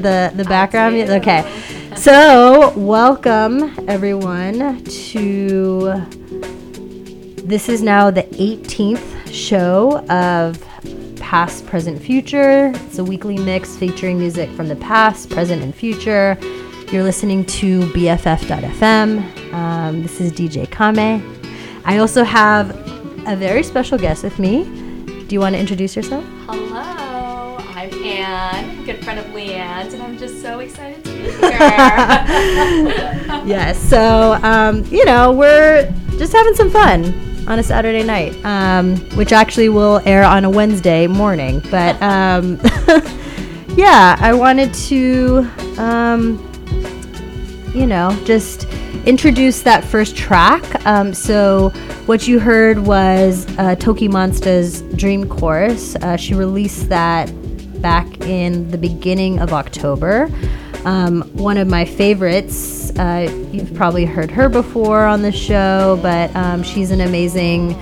[0.00, 0.96] the the background?
[0.96, 1.44] Okay.
[1.96, 6.06] So, welcome everyone to
[7.44, 10.64] this is now the 18th show of
[11.18, 12.72] Past, Present, Future.
[12.74, 16.36] It's a weekly mix featuring music from the past, present, and future.
[16.90, 19.52] You're listening to BFF.fm.
[19.52, 21.22] Um, this is DJ Kame.
[21.84, 22.70] I also have
[23.28, 24.64] a very special guest with me.
[25.26, 26.24] Do you want to introduce yourself?
[26.46, 31.32] Hello, I'm Anne, good friend of Leanne's, and I'm just so excited to be here.
[33.46, 33.78] yes.
[33.78, 37.04] So, um, you know, we're just having some fun
[37.48, 41.62] on a Saturday night, um, which actually will air on a Wednesday morning.
[41.70, 42.60] But um,
[43.76, 46.38] yeah, I wanted to, um,
[47.74, 48.66] you know, just
[49.06, 50.84] introduce that first track.
[50.86, 51.70] Um, so,
[52.06, 55.94] what you heard was uh, Tokimonsta's Dream Chorus.
[55.96, 57.32] Uh, she released that
[57.80, 60.30] back in the beginning of October.
[60.84, 62.90] Um, one of my favorites.
[62.98, 67.74] Uh, you've probably heard her before on the show, but um, she's an amazing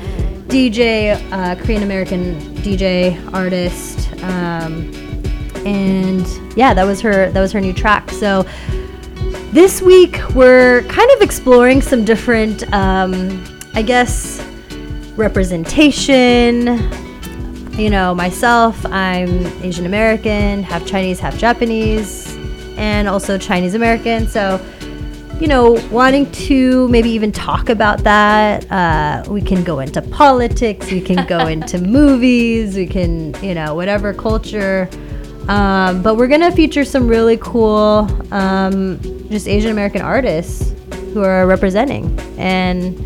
[0.49, 4.93] DJ, uh, Korean American DJ artist, um,
[5.67, 6.27] and
[6.57, 7.31] yeah, that was her.
[7.31, 8.11] That was her new track.
[8.11, 8.47] So
[9.53, 13.45] this week we're kind of exploring some different, um,
[13.75, 14.45] I guess,
[15.17, 17.08] representation.
[17.79, 22.27] You know, myself, I'm Asian American, half Chinese, half Japanese,
[22.77, 24.27] and also Chinese American.
[24.27, 24.61] So,
[25.39, 28.69] you know, wanting to maybe even talk about that.
[28.69, 33.77] Uh, we can go into politics, we can go into movies, we can, you know,
[33.77, 34.89] whatever culture.
[35.47, 38.99] Um, but we're gonna feature some really cool, um,
[39.29, 40.75] just Asian American artists
[41.15, 42.99] who are representing and,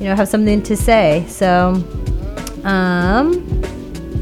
[0.00, 1.24] you know, have something to say.
[1.28, 1.84] So,
[2.64, 3.68] um,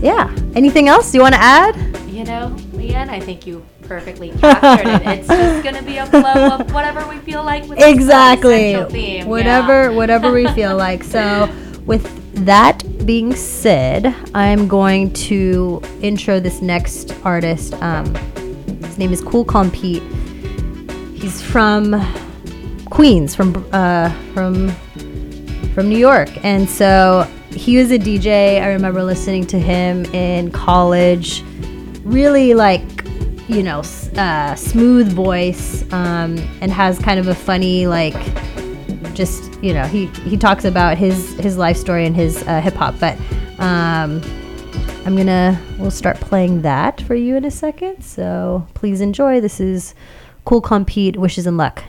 [0.01, 0.35] yeah.
[0.55, 1.75] Anything else you want to add?
[2.17, 5.19] you know, Leanne, I think you perfectly captured it.
[5.19, 9.27] It's just gonna be a flow of whatever we feel like with exactly theme.
[9.27, 9.97] whatever yeah.
[9.97, 11.49] whatever we feel like so
[11.85, 12.05] with
[12.47, 18.13] that being said i'm going to intro this next artist um,
[18.83, 20.03] his name is cool calm pete
[21.15, 22.01] he's from
[22.91, 24.75] queens from uh, from
[25.77, 26.31] from new york.
[26.43, 31.43] And so he was a dj i remember listening to him in college.
[32.03, 32.83] Really like
[33.47, 33.83] you know
[34.17, 38.17] uh, smooth voice um, and has kind of a funny like
[39.15, 42.75] just you know he he talks about his his life story and his uh, hip
[42.75, 42.95] hop.
[42.99, 43.19] But
[43.61, 44.23] um,
[45.05, 48.03] i'm gonna we'll start playing that for you in a second.
[48.03, 49.43] So please enjoy.
[49.43, 49.95] This is
[50.47, 51.85] Cool Calm Pete wishes and luck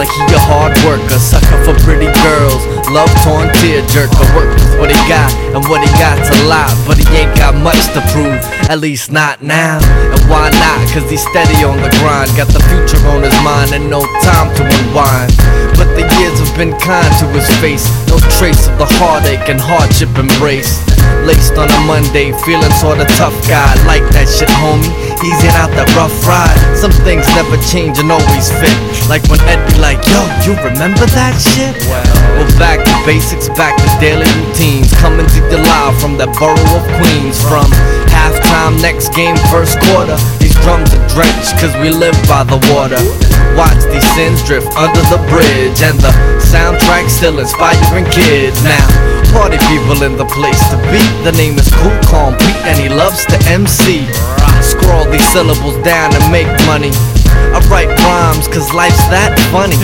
[0.00, 4.24] like he a hard worker, sucker for pretty girls, love torn tear jerker.
[4.32, 7.52] Work with what he got, and what he got's a lot, but he ain't got
[7.52, 8.40] much to prove,
[8.72, 9.76] at least not now.
[9.76, 10.80] And why not?
[10.88, 14.48] Cause he's steady on the grind, got the future on his mind and no time
[14.56, 15.36] to unwind.
[15.76, 19.60] But the years have been kind to his face, no trace of the heartache and
[19.60, 20.89] hardship embraced.
[21.24, 24.88] Laced on a Monday, feeling sorta tough guy, like that shit, homie.
[25.20, 26.56] Easing out the rough ride.
[26.76, 28.72] Some things never change and always fit.
[29.04, 31.76] Like when Ed be like, yo, you remember that shit?
[31.86, 34.88] Well, back to basics, back to daily routines.
[34.96, 37.36] Coming to you live from the borough of Queens.
[37.44, 37.68] From
[38.08, 40.16] halftime, next game, first quarter.
[40.62, 43.00] Drums are drenched, cause we live by the water.
[43.56, 45.80] Watch these sins drift under the bridge.
[45.82, 48.62] And the soundtrack still inspiring kids.
[48.62, 48.86] Now,
[49.32, 51.02] party people in the place to be.
[51.24, 54.06] The name is Cool Calm Pete, and he loves to MC.
[54.62, 56.92] Scroll these syllables down and make money.
[57.54, 59.78] I write rhymes cause life's that funny.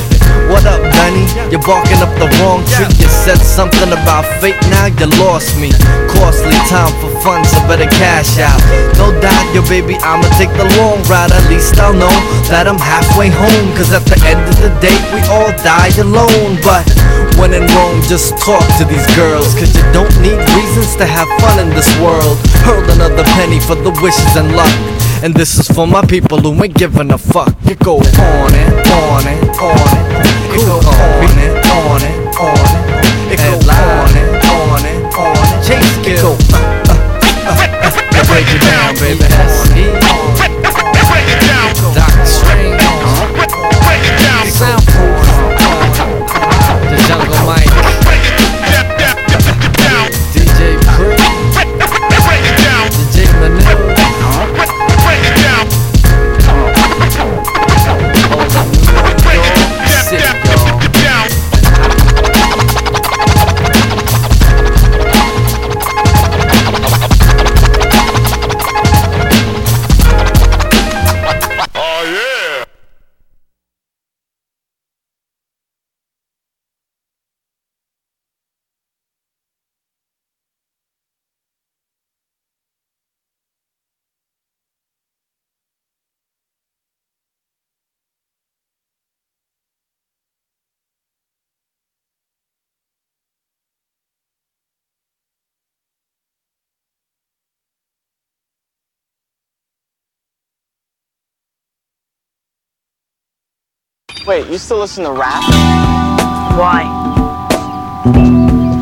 [0.47, 1.27] What up, Dunny?
[1.51, 2.87] You're barking up the wrong tree.
[3.03, 5.75] You said something about fate, now you lost me.
[6.07, 8.63] Costly time for fun, so better cash out.
[8.95, 11.35] No doubt, yo, baby, I'ma take the long ride.
[11.35, 12.15] At least I'll know
[12.47, 13.67] that I'm halfway home.
[13.75, 16.63] Cause at the end of the day, we all die alone.
[16.63, 16.87] But
[17.43, 19.51] when in Rome, just talk to these girls.
[19.59, 22.39] Cause you don't need reasons to have fun in this world.
[22.63, 24.96] Hurl another penny for the wishes and luck.
[25.23, 27.55] And this is for my people who ain't giving a fuck.
[27.65, 30.17] You go on and on and on it
[30.57, 32.57] go on and on and on
[33.33, 36.23] it go on and on and on chase it.
[36.23, 36.37] Uh,
[36.85, 36.97] uh,
[37.47, 37.61] uh,
[38.15, 39.27] uh, break it down, baby.
[39.29, 40.06] Doctor
[104.27, 105.41] Wait, you still listen to rap?
[106.59, 106.83] Why?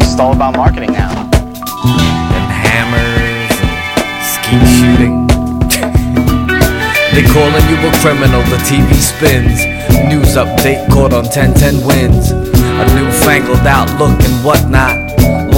[0.01, 1.11] It's all about marketing now.
[1.11, 5.27] and hammers and skeet shooting.
[7.13, 9.61] they calling you a criminal, the TV spins.
[10.09, 12.31] News update caught on 1010 wins.
[12.31, 15.04] A newfangled outlook and whatnot.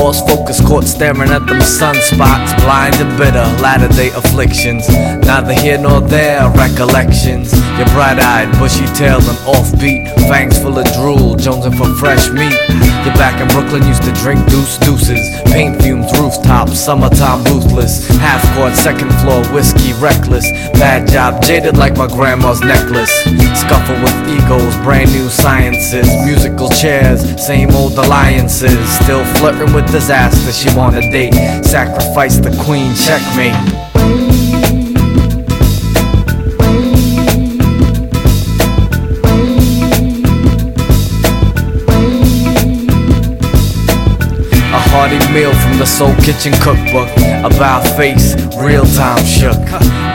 [0.06, 2.54] Lost focus caught staring at them sunspots.
[2.62, 4.88] Blind and bitter, latter day afflictions.
[4.88, 7.52] Neither here nor there, recollections.
[7.76, 10.06] Your bright eyed, bushy tail, and offbeat.
[10.28, 12.54] Fangs full of drool, jonesing for fresh meat.
[13.02, 15.18] You're back in Brooklyn, used to drink deuce deuces.
[15.46, 18.06] Paint fumes, rooftops, summertime ruthless.
[18.18, 20.48] Half court, second floor, whiskey reckless.
[20.78, 23.10] Bad job, jaded like my grandma's necklace.
[23.58, 26.06] Scuffle with egos, brand new sciences.
[26.24, 28.78] Musical chairs, same old alliances.
[29.02, 31.32] Still flirting with disaster, she want a date.
[31.64, 33.54] Sacrifice the queen, checkmate.
[44.70, 47.08] A hearty meal from the Soul Kitchen cookbook.
[47.42, 49.56] About face, real time shook.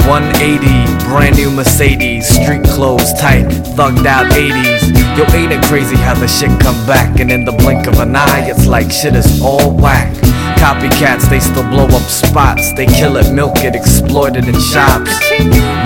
[0.06, 2.28] 180, brand new Mercedes.
[2.28, 5.01] Street clothes tight, thugged out 80s.
[5.18, 7.20] Yo, ain't it crazy how the shit come back?
[7.20, 10.14] And in the blink of an eye, it's like shit is all whack.
[10.56, 12.72] Copycats, they still blow up spots.
[12.74, 15.12] They kill it, milk it, exploit it in shops.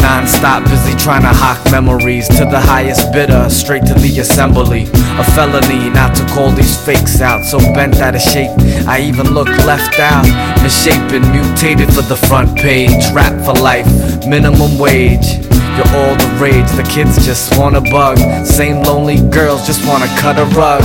[0.02, 4.84] Non-stop, busy trying to hawk memories to the highest bidder, straight to the assembly.
[5.18, 8.52] A felony not to call these fakes out, so bent out of shape.
[8.86, 10.28] I even look left out,
[10.62, 13.12] misshapen, mutated for the front page.
[13.12, 13.88] Rap for life,
[14.28, 15.40] minimum wage.
[15.76, 18.18] You're all the rage, the kids just wanna bug.
[18.46, 20.82] Same lonely girls just wanna cut a rug.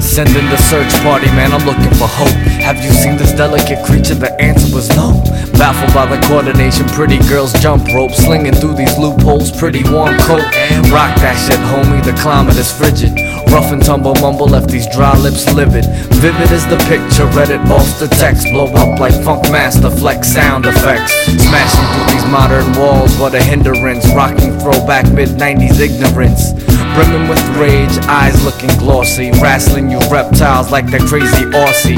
[0.00, 2.28] Sending the search party, man, I'm looking for hope.
[2.62, 4.14] Have you seen this delicate creature?
[4.14, 5.20] The answer was no.
[5.58, 10.44] Baffled by the coordination, pretty girls jump rope, slinging through these loopholes, pretty warm coat.
[10.88, 13.12] Rock that shit, homie, the climate is frigid.
[13.54, 15.86] Rough and tumble mumble left these dry lips livid.
[16.18, 18.48] Vivid as the picture, read it off the text.
[18.50, 21.12] Blow up like Funk Master, flex sound effects.
[21.38, 24.10] Smashing through these modern walls, what a hindrance.
[24.12, 26.52] Rocking throwback mid 90s ignorance.
[26.98, 29.30] Brimming with rage, eyes looking glossy.
[29.40, 31.94] Wrestling you reptiles like that crazy Aussie.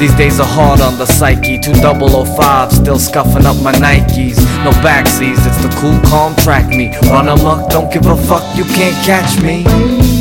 [0.00, 1.60] These days are hard on the psyche.
[1.60, 4.42] 2005, still scuffing up my Nikes.
[4.64, 6.90] No backseas, it's the cool, calm track me.
[7.08, 10.15] Run amok, don't give a fuck, you can't catch me.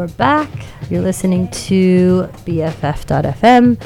[0.00, 0.48] We're back.
[0.88, 3.78] You're listening to BFF.FM,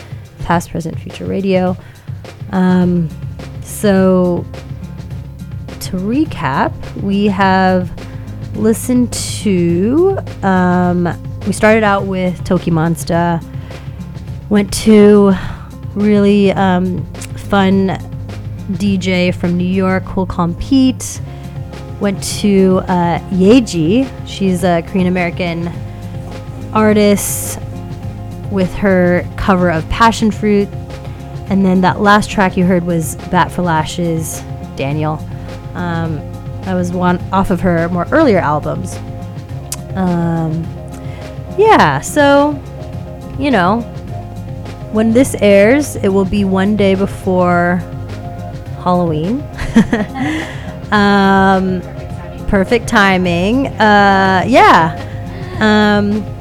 [0.44, 1.76] past, present, future radio.
[2.52, 3.08] Um,
[3.62, 4.46] so,
[5.80, 6.72] to recap,
[7.02, 7.90] we have
[8.54, 11.08] listened to, um,
[11.48, 13.42] we started out with Tokimonsta,
[14.50, 15.34] went to
[15.96, 17.04] really um,
[17.48, 17.88] fun
[18.74, 21.20] DJ from New York Cool Calm Pete.
[21.98, 24.08] Went to uh, Yaeji.
[24.28, 25.72] She's a Korean American
[26.74, 27.58] artist
[28.50, 30.68] with her cover of Passion Fruit.
[31.48, 34.40] And then that last track you heard was Bat for Lashes,
[34.76, 35.14] Daniel.
[35.74, 36.16] Um,
[36.62, 38.96] that was one off of her more earlier albums.
[39.94, 40.64] Um,
[41.58, 42.60] yeah, so,
[43.38, 43.82] you know,
[44.92, 47.76] when this airs, it will be one day before
[48.82, 49.40] Halloween.
[50.92, 51.80] um,
[52.48, 53.66] perfect timing.
[53.66, 55.00] Uh, yeah.
[55.60, 56.33] Um,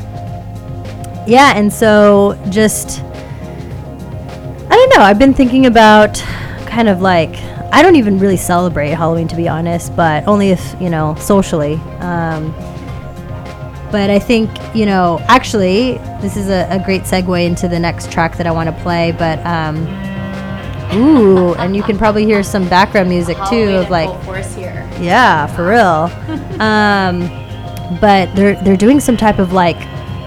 [1.28, 5.04] yeah, and so just, I don't know.
[5.04, 6.16] I've been thinking about
[6.68, 7.36] kind of like,
[7.72, 11.76] I don't even really celebrate Halloween to be honest, but only if, you know, socially.
[12.00, 12.52] Um,
[13.92, 18.12] but I think, you know, actually, this is a, a great segue into the next
[18.12, 19.12] track that I want to play.
[19.12, 19.88] But, um,
[20.96, 24.90] ooh, and you can probably hear some background music too of like, force here.
[25.00, 26.60] yeah, for real.
[26.60, 27.44] um,
[28.00, 29.78] but they're they're doing some type of like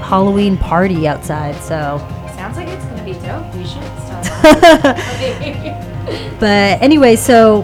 [0.06, 1.56] Halloween party outside.
[1.56, 1.98] So,
[2.36, 3.54] Sounds like it's gonna be dope.
[3.54, 4.96] We should start.
[6.40, 7.62] but anyway, so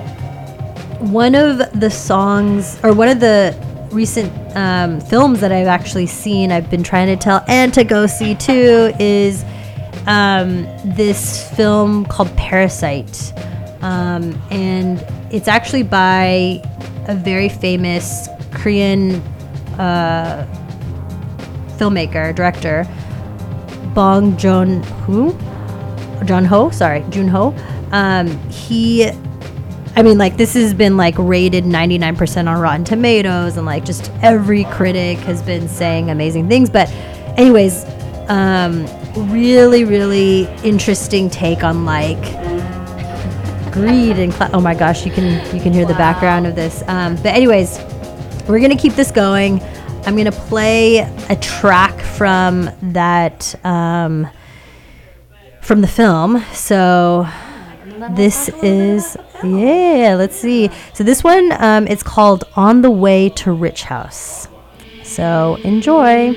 [0.99, 3.57] one of the songs or one of the
[3.93, 8.07] recent um, films that I've actually seen, I've been trying to tell and to go
[8.07, 9.45] see too, is
[10.07, 13.33] um, this film called Parasite.
[13.83, 16.61] Um, and it's actually by
[17.07, 19.17] a very famous Korean
[19.79, 20.47] uh,
[21.83, 22.87] filmmaker, director,
[23.95, 25.37] Bong Joon Ho.
[26.25, 27.55] John Ho, sorry, Jun Ho.
[27.91, 29.09] Um, he,
[29.97, 34.13] I mean, like this has been like rated 99% on Rotten Tomatoes, and like just
[34.23, 36.71] every critic has been saying amazing things.
[36.71, 36.89] But,
[37.37, 37.85] anyways,
[38.29, 38.87] um,
[39.31, 42.23] really, really interesting take on like
[43.73, 46.85] greed and cla oh my gosh, you can you can hear the background of this.
[46.87, 47.81] Um, but anyways,
[48.49, 49.61] we're gonna keep this going.
[50.05, 53.55] I'm gonna play a track from that.
[53.65, 54.29] Um,
[55.63, 56.45] from the film.
[56.53, 57.27] So
[58.11, 60.15] this is yeah.
[60.19, 60.71] Let's see.
[60.93, 64.49] So this one, um, it's called "On the Way to Rich House."
[65.03, 66.35] So enjoy.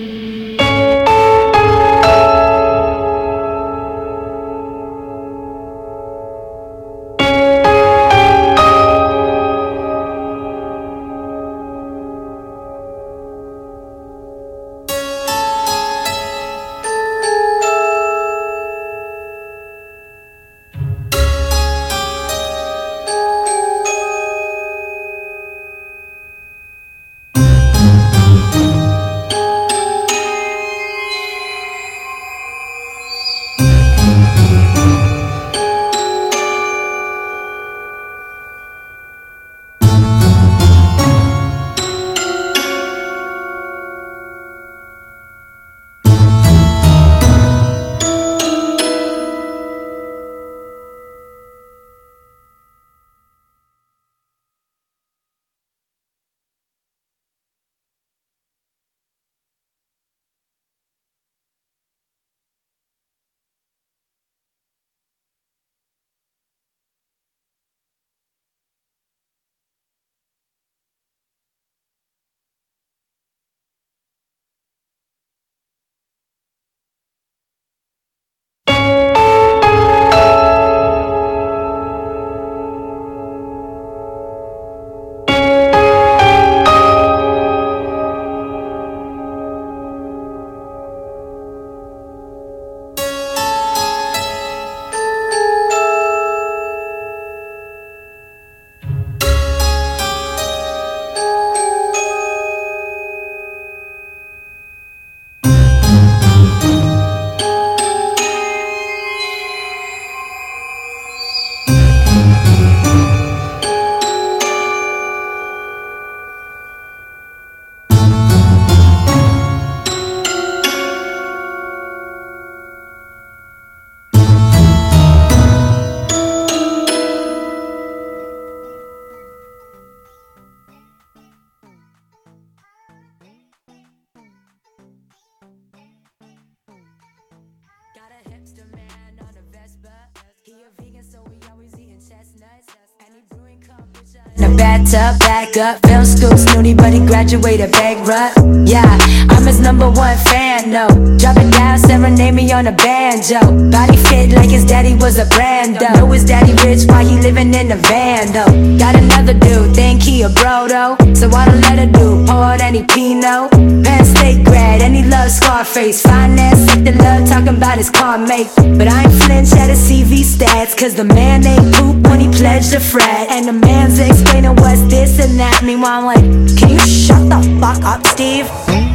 [144.86, 145.86] Bathtub, back up.
[145.88, 148.38] Film school snooty, but he graduated bankrupt.
[148.68, 148.98] Yeah,
[149.30, 150.88] I'm his number one fan, no.
[151.18, 153.40] Drop it down, serenade me on a banjo.
[153.72, 155.94] Body fit like his daddy was a Brando.
[155.96, 158.78] Know his daddy rich why he living in a van, though.
[158.78, 160.98] Got another dude, think he a bro, though.
[161.14, 163.52] So I don't let her do, pour any Pinot.
[163.52, 166.02] Penn State grad, and he loves Scarface.
[166.02, 168.50] Finance sector love talking about his car mate.
[168.56, 172.28] But I ain't flinch at his CV stats, cause the man ain't poop when he
[172.30, 173.30] pledged a frat.
[173.32, 175.64] And the man's explaining what's this and that.
[175.64, 176.26] Meanwhile, I'm like,
[176.60, 178.48] can you shut the fuck up, Steve?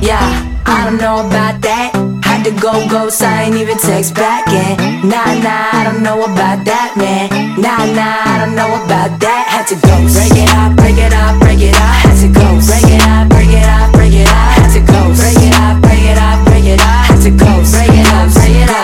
[0.05, 0.21] Yeah,
[0.67, 1.97] I don't know about that.
[2.25, 4.49] Had to go ghost, I ain't even text back.
[4.49, 7.29] And nah, nah, I don't know about that, man.
[7.57, 9.45] Nah, nah, I don't know about that.
[9.49, 11.95] Had to go break it up, break it up, break it up.
[12.05, 14.49] Had to go break it up, break it up, break it up.
[14.57, 17.03] Had to go break it up, break it up, break it up.
[17.09, 18.81] Had to go break it up, break it up.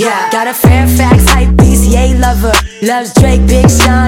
[0.00, 2.54] Yeah, got a Fairfax hype beast, yay lover.
[2.80, 3.99] Loves Drake, Big Sean,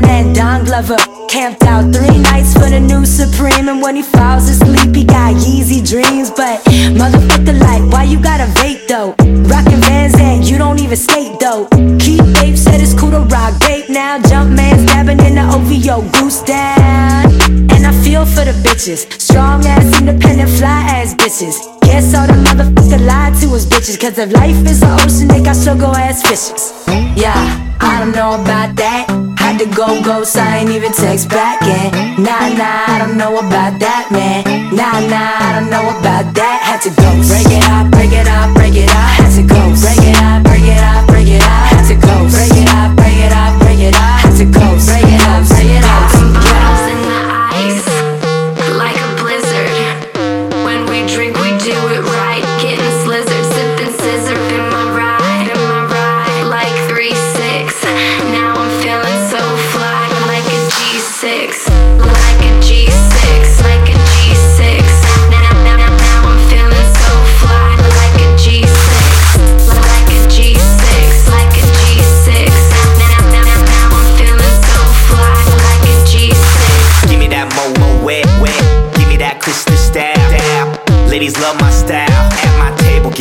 [0.82, 5.36] Camped out three nights for the new Supreme, and when he falls asleep, he got
[5.36, 6.28] Yeezy dreams.
[6.30, 6.58] But
[6.98, 9.14] motherfucker, like, why you gotta vape though?
[9.46, 11.68] Rockin' Vans and you don't even skate though.
[12.00, 14.18] Keep Babe said it's cool to rock vape now.
[14.22, 17.30] Jump man stabbing in the OVO goose down.
[17.70, 21.62] And I feel for the bitches, strong ass, independent, fly ass bitches.
[21.82, 24.00] Guess all the motherfucker lied to us bitches.
[24.00, 26.84] Cause if life is an ocean, they got struggle ass fishes.
[27.16, 27.38] Yeah,
[27.80, 29.31] I don't know about that.
[29.62, 31.62] To go ghost, I ain't even text back.
[31.62, 34.42] And nah, nah, I don't know about that, man.
[34.74, 36.58] Nah, nah, I don't know about that.
[36.66, 39.22] Had to go break it up, break it up, break it up.
[39.22, 41.78] Had to go break it up, break it up, break it up.
[41.78, 42.90] Had to go break it up,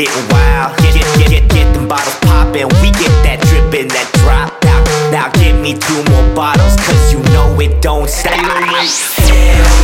[0.06, 0.78] getting wild.
[0.78, 2.68] Get get get get, get them bottles poppin'.
[2.82, 4.50] We get that drippin', that drop.
[4.66, 4.82] Now
[5.14, 8.34] now give me two more bottles, cause you know it don't stop.
[8.34, 8.50] Hell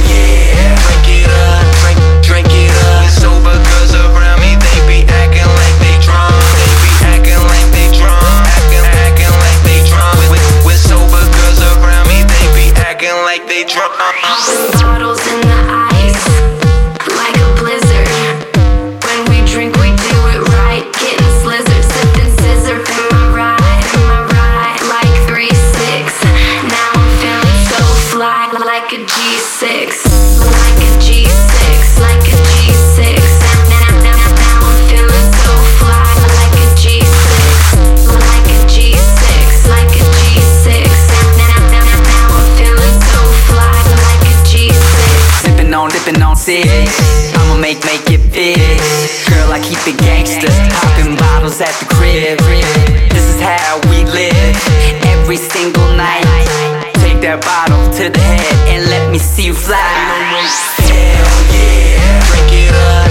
[0.10, 0.74] yeah.
[0.82, 3.06] Drink it up, drink, drink it up.
[3.06, 6.34] It's sober girls around me, they be acting like they drunk.
[6.58, 8.42] They be acting like they drunk.
[8.58, 10.18] Acting, acting like they drunk.
[10.34, 13.94] With, with sober girls around me, they be acting like they drunk.
[14.82, 15.47] Bottles in
[49.88, 50.52] Girl, I keep it gangster.
[50.74, 52.40] Popping bottles at the crib.
[53.10, 54.56] This is how we live
[55.08, 56.24] every single night.
[57.00, 59.78] Take that bottle to the head and let me see you fly.
[59.80, 61.24] Hell
[61.56, 62.20] yeah.
[62.28, 63.08] Drink it up,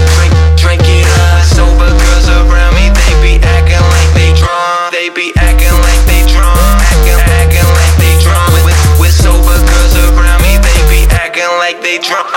[0.61, 1.41] drink, it up.
[1.49, 4.93] Sober girls around me, they be acting like they drunk.
[4.93, 6.61] They be acting like they drunk.
[6.93, 8.53] Acting, acting like they drunk.
[9.01, 12.29] With sober girls around me, they be acting like they drunk.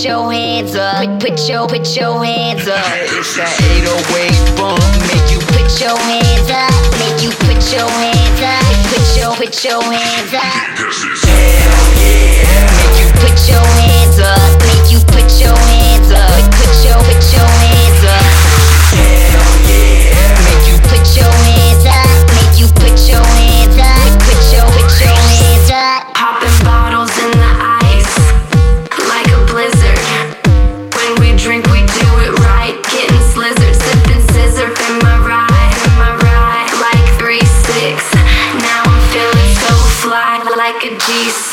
[0.00, 1.20] Put your hands up.
[1.20, 2.80] Put, put your put your hands up.
[3.12, 4.80] It's that 808 bump
[5.12, 8.64] make you Put your hands up, make you put your hands up.
[8.88, 10.40] Put your put your hands up.
[10.40, 12.64] Hell yeah.
[12.80, 16.48] Make you put your hands up, make you put your hands up.
[16.48, 18.29] Put, put your put your hands up.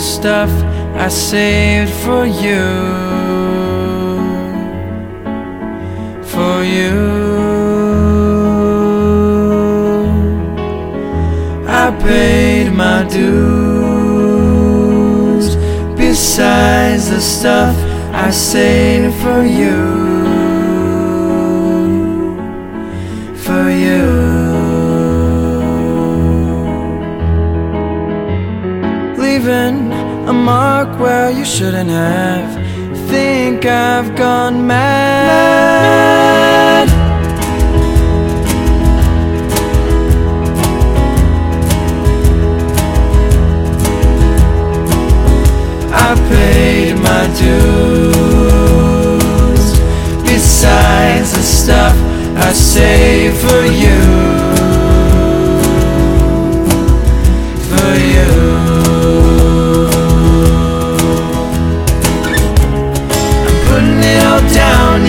[0.00, 0.50] stuff
[0.96, 2.64] I saved for you.
[6.24, 7.00] For you.
[11.68, 13.46] I paid my dues.
[15.96, 17.76] Besides the stuff
[18.12, 19.99] I saved for you.
[31.60, 32.50] shouldn't have.
[33.10, 34.88] Think I've gone mad.
[45.92, 48.44] I paid my dues.
[50.22, 51.94] Besides the stuff
[52.38, 54.19] I save for you.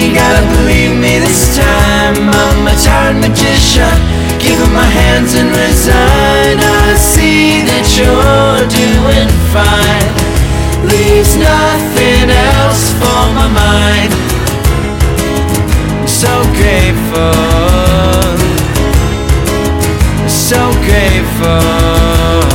[0.01, 2.17] you gotta believe me this time.
[2.29, 6.57] I'm a tired magician Give up my hands and resign.
[6.57, 10.09] I see that you're doing fine.
[10.89, 14.11] Leaves nothing else for my mind.
[15.93, 17.37] I'm so grateful.
[20.27, 22.50] So grateful.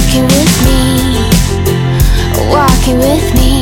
[0.00, 1.30] walking with me,
[2.50, 3.59] walking with me.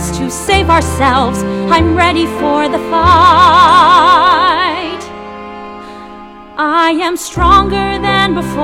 [0.00, 1.42] us to save ourselves.
[1.70, 5.02] I'm ready for the fight.
[6.56, 8.54] I am stronger than before,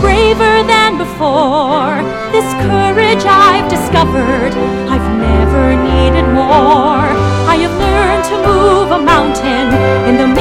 [0.00, 1.96] braver than before.
[2.32, 4.54] This courage I've discovered,
[4.88, 7.08] I've never needed more.
[7.52, 9.66] I have learned to move a mountain
[10.08, 10.31] in the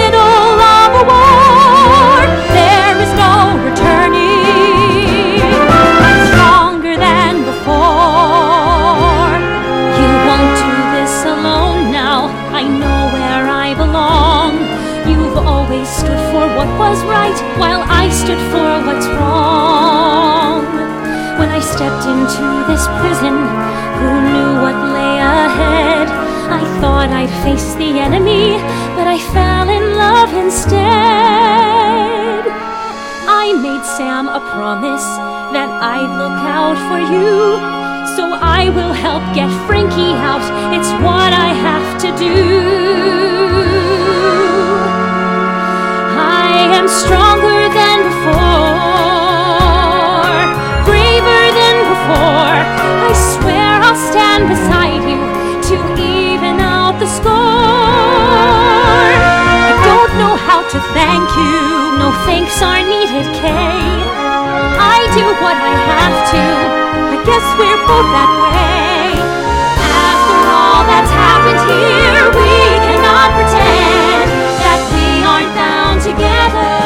[65.42, 66.44] what I have to.
[67.14, 69.18] I guess we're both that way.
[69.82, 72.54] After all that's happened here, we
[72.86, 74.30] cannot pretend
[74.62, 76.81] that we aren't bound together.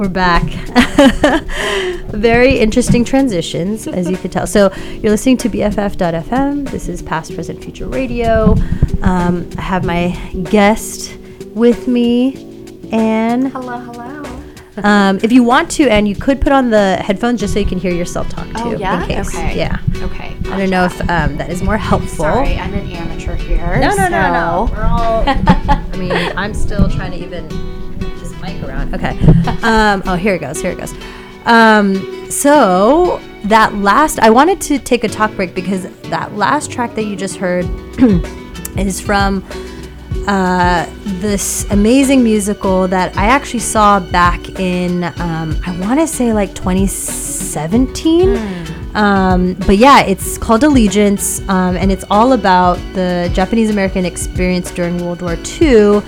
[0.00, 0.44] We're back.
[2.08, 4.46] Very interesting transitions, as you could tell.
[4.46, 6.70] So you're listening to BFF.FM.
[6.70, 8.54] This is Past, Present, Future Radio.
[9.02, 11.14] Um, I have my guest
[11.48, 13.50] with me, Anne.
[13.50, 14.40] Hello, hello.
[14.82, 17.66] Um, if you want to, Anne, you could put on the headphones just so you
[17.66, 18.52] can hear yourself talk too.
[18.56, 19.02] Oh, yeah?
[19.02, 19.28] In case.
[19.28, 19.58] Okay.
[19.58, 19.76] Yeah.
[19.96, 20.34] Okay.
[20.50, 22.24] I don't know if um, that is more helpful.
[22.24, 23.78] Sorry, I'm an amateur here.
[23.78, 24.68] No, no, no, no.
[24.72, 25.24] We're all.
[25.28, 27.69] I mean, I'm still trying to even
[28.70, 28.94] around.
[28.94, 29.18] Okay.
[29.62, 30.60] Um, oh, here it goes.
[30.60, 30.94] Here it goes.
[31.44, 36.94] Um, so that last, I wanted to take a talk break because that last track
[36.94, 37.66] that you just heard
[38.78, 39.44] is from
[40.26, 46.32] uh, this amazing musical that I actually saw back in, um, I want to say
[46.32, 48.36] like 2017.
[48.94, 54.70] Um, but yeah, it's called Allegiance, um, and it's all about the Japanese American experience
[54.72, 56.02] during World War II.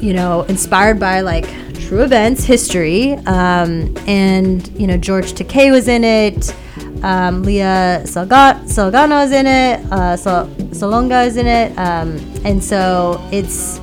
[0.00, 1.44] You know, inspired by like
[1.80, 6.54] true events, history, um, and you know George Takei was in it.
[7.02, 9.80] Um, Lea Salga- Salgano is in it.
[9.92, 13.80] Uh, Sol- Salonga is in it, um, and so it's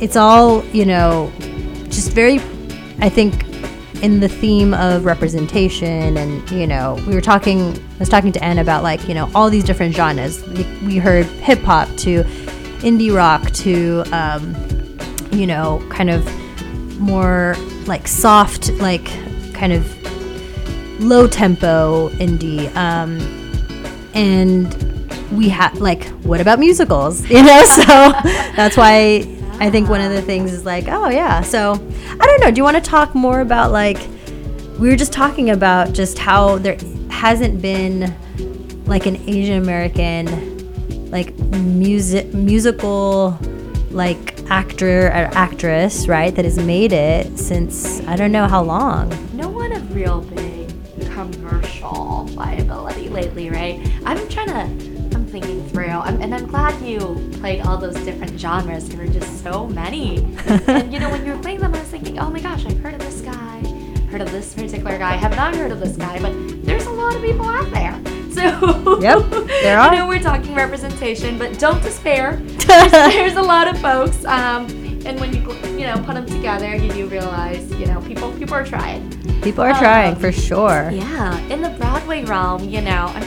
[0.00, 1.30] it's all you know,
[1.90, 2.38] just very,
[3.00, 3.44] I think,
[4.02, 8.42] in the theme of representation and you know we were talking i was talking to
[8.42, 12.24] anne about like you know all these different genres we, we heard hip-hop to
[12.80, 14.54] indie rock to um,
[15.32, 16.26] you know kind of
[17.00, 17.54] more
[17.86, 19.04] like soft like
[19.54, 19.86] kind of
[21.00, 23.18] low tempo indie um,
[24.14, 24.76] and
[25.32, 27.28] we had like what about musicals?
[27.30, 27.84] You know so
[28.56, 29.26] that's why
[29.60, 31.42] i think one of the things is like oh yeah.
[31.42, 32.50] So i don't know.
[32.50, 33.98] Do you want to talk more about like
[34.78, 36.78] we were just talking about just how there
[37.10, 38.14] hasn't been
[38.86, 40.49] like an asian american
[41.10, 43.38] like music musical
[43.90, 49.08] like actor or actress right that has made it since i don't know how long
[49.36, 50.60] no one of real big
[51.20, 53.78] commercial viability lately, right?
[54.06, 56.98] I'm trying to, I'm thinking through, I'm, and I'm glad you
[57.34, 58.88] played all those different genres.
[58.88, 60.18] There were just so many.
[60.66, 62.80] and you know, when you were playing them, I was thinking, oh my gosh, I've
[62.80, 63.60] heard of this guy,
[64.10, 66.32] heard of this particular guy, have not heard of this guy, but
[66.64, 68.19] there's a lot of people out there.
[68.34, 69.30] So, Yep,
[69.62, 72.36] there I know we're talking representation, but don't despair.
[72.66, 74.24] there's, there's a lot of folks.
[74.24, 74.66] Um,
[75.06, 75.40] and when you
[75.78, 79.10] you know put them together, you do realize you know people people are trying.
[79.42, 83.24] people are Um, trying for sure Yeah, in the Broadway realm, you know, I'm,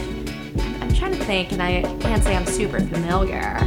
[0.82, 3.58] I'm trying to think, and I can't say I'm super familiar,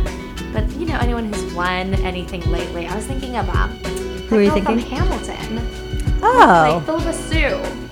[0.52, 3.70] but you know, anyone who's won anything lately, I was thinking of um,
[4.28, 4.78] Who are you thinking?
[4.78, 5.60] Hamilton.
[6.22, 6.76] Oh.
[6.78, 7.85] Like Phillipa Soo.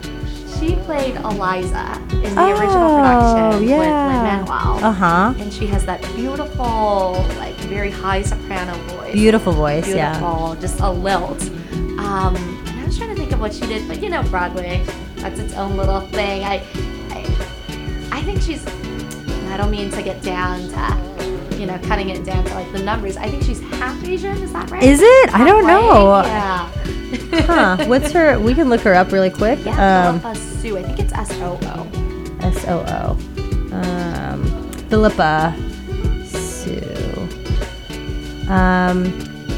[0.61, 3.79] She played Eliza in the Oh, original production yeah.
[3.79, 4.85] with Lin Manuel.
[4.85, 5.35] Uh-huh.
[5.39, 9.13] And she has that beautiful, like very high soprano voice.
[9.13, 10.19] Beautiful voice, yeah.
[10.19, 11.43] Beautiful, just a lilt.
[11.99, 12.37] Um,
[12.67, 14.85] and I was trying to think of what she did, but you know, Broadway,
[15.17, 16.45] that's its own little thing.
[16.45, 16.63] I,
[17.11, 17.25] I,
[18.13, 18.65] I think she's.
[19.51, 22.83] I don't mean to get down to, you know, cutting it down to like the
[22.83, 23.17] numbers.
[23.17, 24.37] I think she's half Asian.
[24.43, 24.83] Is that right?
[24.83, 25.35] Is it?
[25.35, 25.89] I don't Halfway?
[25.99, 26.23] know.
[26.25, 26.71] Yeah.
[27.47, 30.79] huh what's her we can look her up really quick Yeah, um Phillipa Soo.
[30.79, 31.89] I think it's S O O.
[32.41, 33.11] s-o-o
[33.73, 35.55] um phillipa
[36.27, 37.29] soo
[38.51, 38.99] um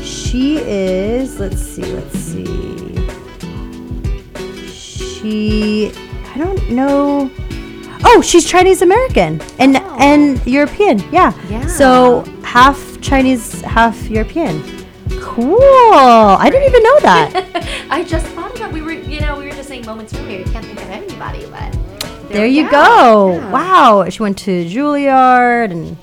[0.03, 2.95] she is let's see let's see
[4.71, 5.91] she
[6.35, 7.31] i don't know
[8.09, 9.97] oh she's chinese american and oh.
[10.01, 11.67] and european yeah Yeah.
[11.67, 14.55] so half chinese half european
[15.21, 15.59] cool
[16.45, 17.29] i didn't even know that
[17.91, 18.73] I just thought of that.
[18.73, 20.39] We were, you know, we were just saying moments earlier.
[20.41, 21.71] You can't think of anybody, but
[22.31, 23.35] there, we you go.
[23.35, 23.51] Yeah.
[23.53, 24.09] Wow.
[24.11, 25.97] She went to Juilliard and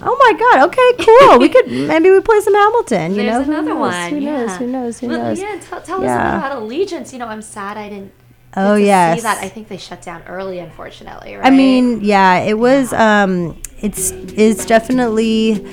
[0.00, 0.56] oh my god.
[0.68, 1.38] Okay, cool.
[1.40, 3.14] we could maybe we play some Hamilton.
[3.14, 3.80] You There's know, Who another knows?
[3.80, 4.10] one.
[4.10, 4.30] Who yeah.
[4.46, 4.56] knows?
[4.58, 4.98] Who knows?
[5.00, 5.40] Who But, knows?
[5.40, 7.12] Yeah, tell, tell us about Allegiance.
[7.12, 8.12] You know, I'm sad I didn't.
[8.56, 9.18] Oh, yes.
[9.18, 11.34] See that I think they shut down early, unfortunately.
[11.34, 11.46] Right?
[11.46, 12.92] I mean, yeah, it was.
[12.92, 15.64] Um, it's it's definitely.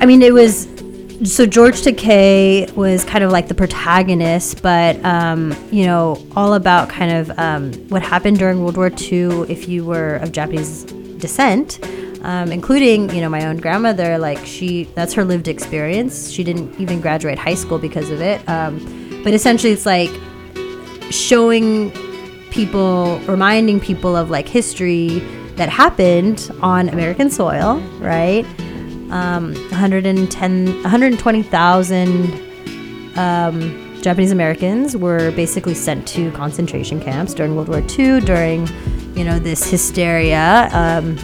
[0.00, 0.68] I mean, it was.
[1.24, 6.88] So George Takei was kind of like the protagonist, but um, you know, all about
[6.88, 10.84] kind of um, what happened during World War II if you were of Japanese
[11.18, 11.80] descent,
[12.22, 14.18] um, including you know my own grandmother.
[14.18, 16.30] Like she, that's her lived experience.
[16.30, 18.46] She didn't even graduate high school because of it.
[18.48, 18.78] Um,
[19.24, 20.10] but essentially, it's like
[21.10, 21.90] showing
[22.50, 25.18] people, reminding people of like history
[25.56, 28.46] that happened on American soil, right?
[29.10, 37.82] Um, 110, 120,000 um, Japanese Americans were basically sent to concentration camps during World War
[37.98, 38.68] II, during,
[39.14, 41.16] you know, this hysteria, um,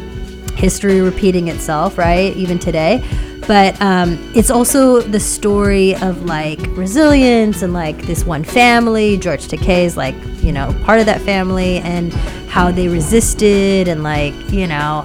[0.57, 2.37] history repeating itself, right?
[2.37, 3.05] Even today.
[3.47, 9.17] But um, it's also the story of like resilience and like this one family.
[9.17, 12.13] George Takei is like you know part of that family and
[12.49, 15.05] how they resisted and like you know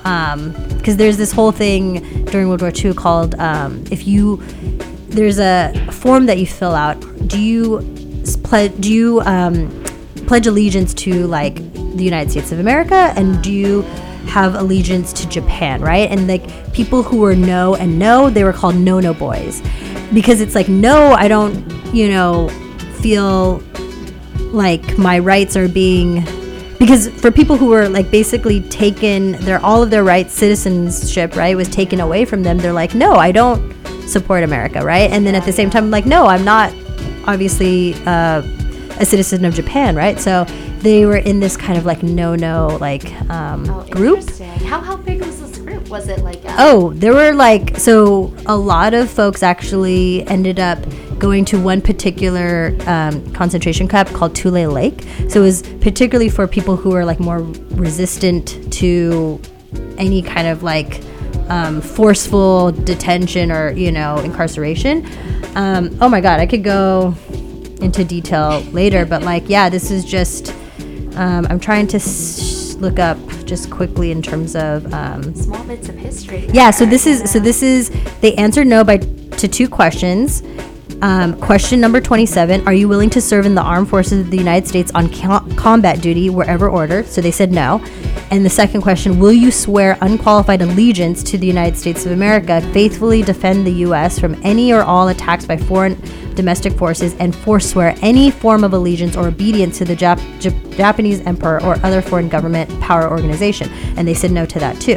[0.77, 4.37] because there's this whole thing during World War II called um, if you
[5.09, 6.99] there's a form that you fill out.
[7.27, 7.81] Do you
[8.79, 9.83] do you um,
[10.27, 11.55] pledge allegiance to like
[11.95, 13.83] the United States of America and do you
[14.29, 16.09] have allegiance to Japan, right?
[16.09, 19.61] And like people who were no and no, they were called no no boys.
[20.13, 22.49] Because it's like no, I don't, you know,
[23.01, 23.61] feel
[24.51, 26.23] like my rights are being
[26.79, 31.55] because for people who were like basically taken their all of their rights citizenship right
[31.55, 33.75] was taken away from them they're like no i don't
[34.07, 35.11] support america right?
[35.11, 36.73] And then at the same time like no i'm not
[37.27, 38.41] obviously uh,
[38.99, 40.19] a citizen of japan right?
[40.19, 40.45] So
[40.81, 44.49] they were in this kind of like no no like um, group Interesting.
[44.67, 45.89] How how big was this group?
[45.89, 50.59] Was it like a, Oh, there were like so a lot of folks actually ended
[50.59, 50.79] up
[51.19, 55.03] going to one particular um, concentration camp called Tule Lake.
[55.27, 57.39] So it was particularly for people who were like more
[57.71, 59.41] resistant to
[59.97, 61.03] any kind of like
[61.49, 65.05] um, forceful detention or you know incarceration.
[65.55, 67.15] Um, oh my God, I could go
[67.81, 70.53] into detail later, but like yeah, this is just
[71.19, 75.89] um, I'm trying to s- look up just quickly in terms of um, small bits
[75.89, 76.47] of history?
[76.53, 77.89] yeah so this is so this is
[78.21, 80.41] they answered no by to two questions.
[81.01, 84.37] Um, question number 27 are you willing to serve in the armed forces of the
[84.37, 87.05] united states on co- combat duty wherever ordered?
[87.07, 87.79] So they said no
[88.31, 92.61] and the second question will you swear unqualified allegiance to the united states of america
[92.73, 95.99] faithfully defend the us from any or all attacks by foreign
[96.35, 101.19] domestic forces and forswear any form of allegiance or obedience to the Jap- Jap- Japanese
[101.21, 103.69] emperor or other foreign government power organization.
[103.97, 104.95] And they said no to that too.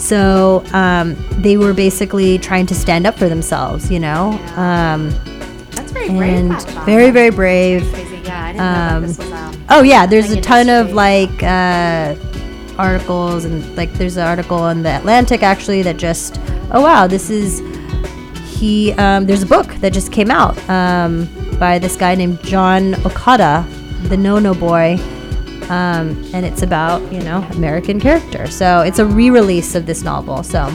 [0.00, 4.30] So um, they were basically trying to stand up for themselves, you know.
[4.56, 5.10] Um,
[5.70, 6.48] That's very brave.
[6.48, 6.84] then.
[6.86, 7.84] very, very brave.
[8.24, 11.40] Yeah, I didn't know that this was um, oh yeah, there's a ton of like
[11.44, 12.16] uh,
[12.80, 16.40] articles and like there's an article in the Atlantic actually that just
[16.72, 17.60] oh wow this is
[18.58, 21.28] he um, there's a book that just came out um,
[21.58, 23.64] by this guy named John Okada,
[24.08, 24.96] the No No Boy,
[25.70, 28.46] um, and it's about you know American character.
[28.48, 30.42] So it's a re-release of this novel.
[30.42, 30.66] So,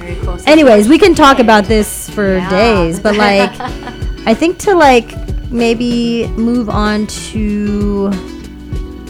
[0.00, 0.38] very cool.
[0.38, 2.48] So anyways, we can talk about this for Yeah.
[2.50, 3.50] days, but like
[4.26, 5.12] I think to like
[5.50, 8.10] maybe move on to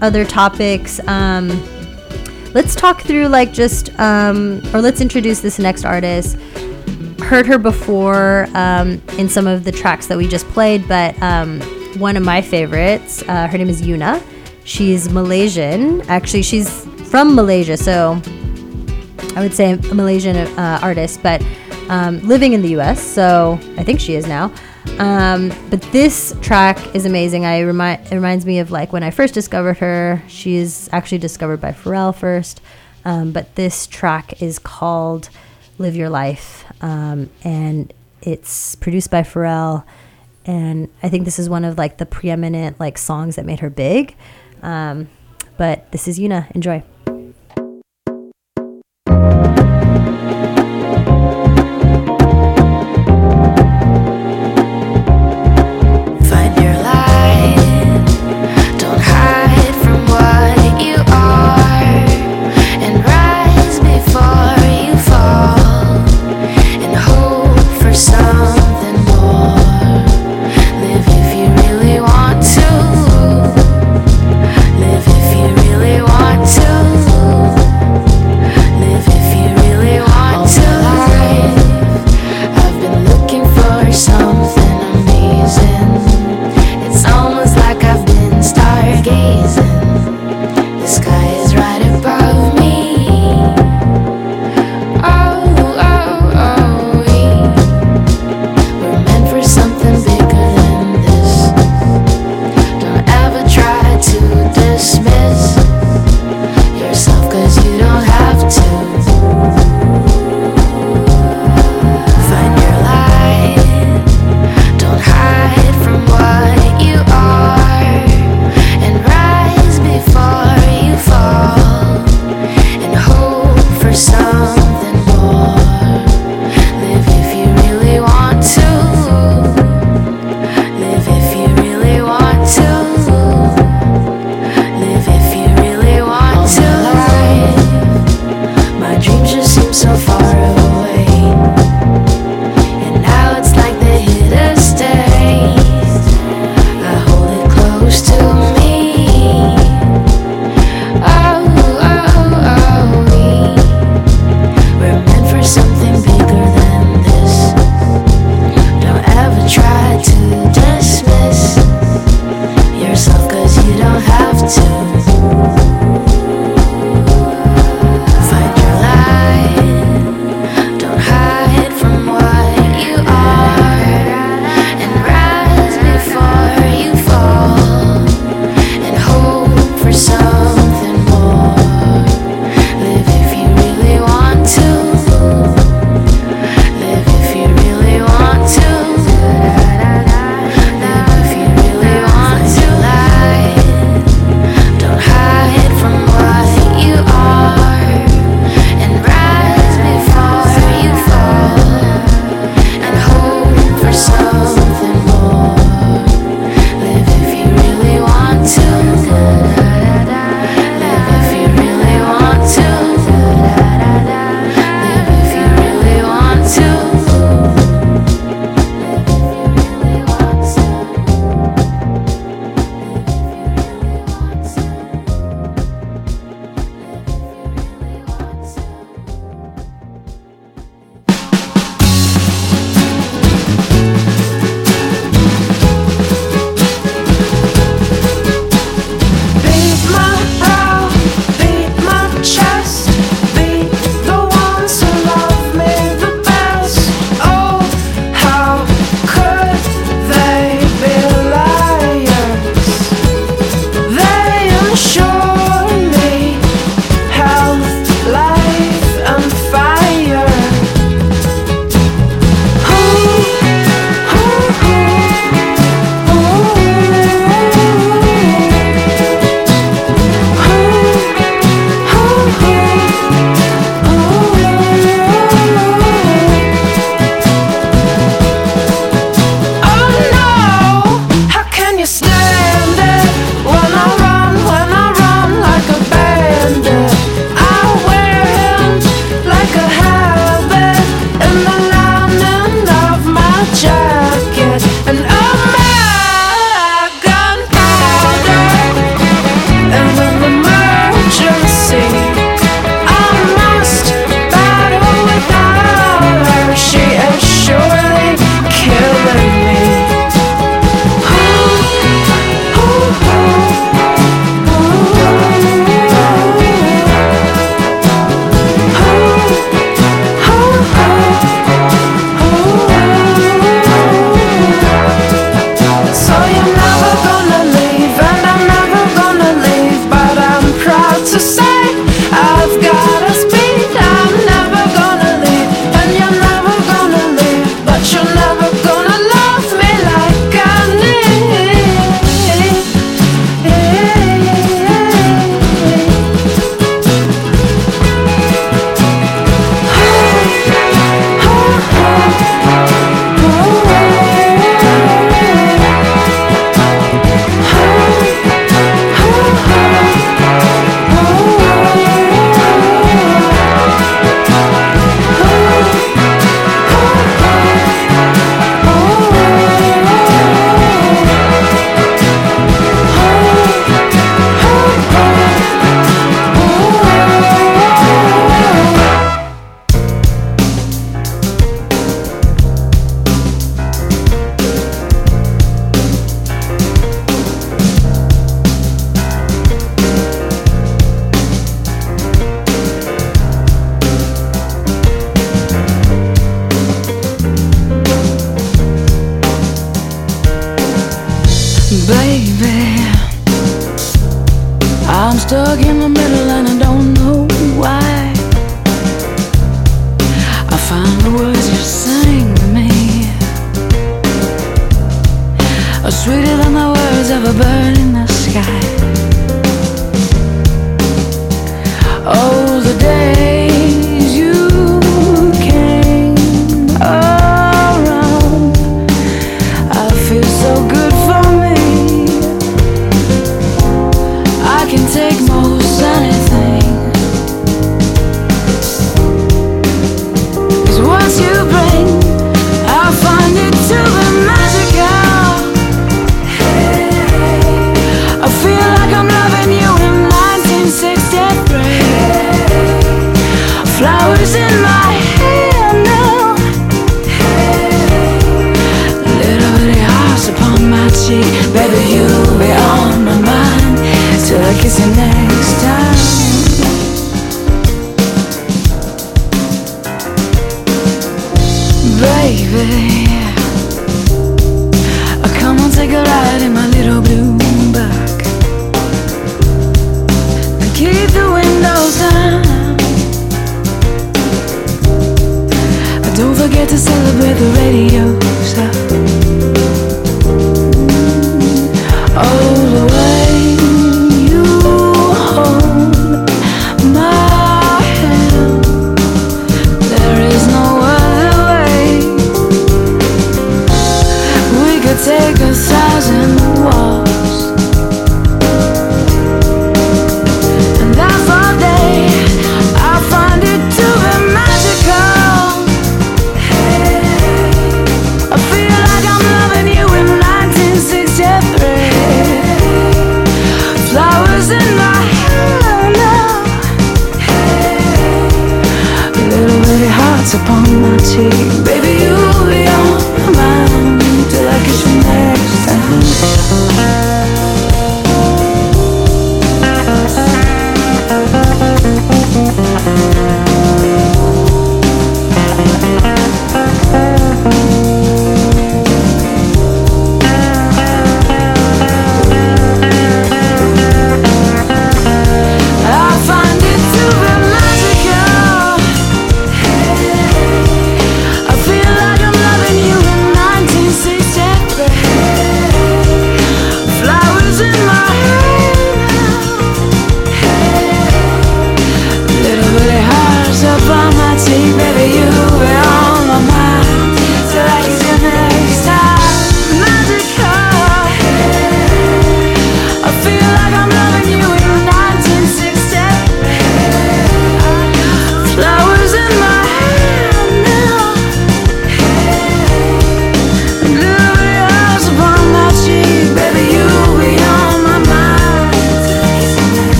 [0.00, 1.00] other topics.
[1.08, 1.50] Um,
[2.56, 6.36] let's talk through like just um, or let's introduce this next artist
[7.26, 11.60] heard her before um, in some of the tracks that we just played, but um,
[11.98, 14.22] one of my favorites, uh, her name is Yuna.
[14.64, 16.02] She's Malaysian.
[16.02, 18.20] Actually, she's from Malaysia, so
[19.34, 21.44] I would say a Malaysian uh, artist, but
[21.88, 24.52] um, living in the US, so I think she is now.
[24.98, 27.44] Um, but this track is amazing.
[27.44, 30.22] I remind it reminds me of like when I first discovered her.
[30.26, 32.62] She is actually discovered by Pharrell first,
[33.04, 35.28] um, but this track is called
[35.76, 37.92] "Live Your Life," um, and
[38.22, 39.84] it's produced by Pharrell.
[40.46, 43.70] And I think this is one of like the preeminent like songs that made her
[43.70, 44.16] big.
[44.62, 45.08] Um,
[45.58, 46.50] but this is Yuna.
[46.52, 46.82] Enjoy.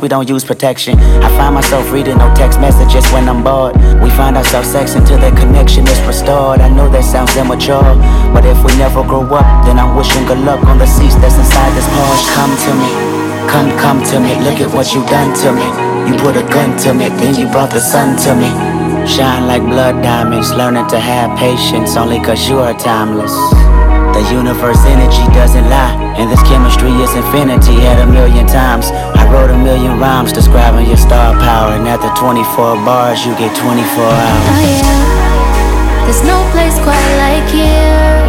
[0.00, 0.98] We don't use protection.
[0.98, 3.76] I find myself reading no text messages when I'm bored.
[4.02, 6.60] We find ourselves sex until that connection is restored.
[6.60, 7.94] I know that sounds immature,
[8.32, 11.36] but if we never grow up, then I'm wishing good luck on the seats that's
[11.36, 12.28] inside this Porsche.
[12.32, 12.90] Come to me,
[13.52, 14.32] come, come to me.
[14.40, 15.68] Look at what you done to me.
[16.08, 18.50] You put a gun to me, then you brought the sun to me.
[19.06, 23.32] Shine like blood diamonds, learning to have patience only cause you are timeless.
[24.10, 28.90] The universe energy doesn't lie, and this chemistry is infinity at a million times.
[29.30, 34.02] Wrote a million rhymes describing your star power, and after 24 bars, you get 24
[34.02, 34.46] hours.
[34.50, 38.26] Oh yeah, there's no place quite like here.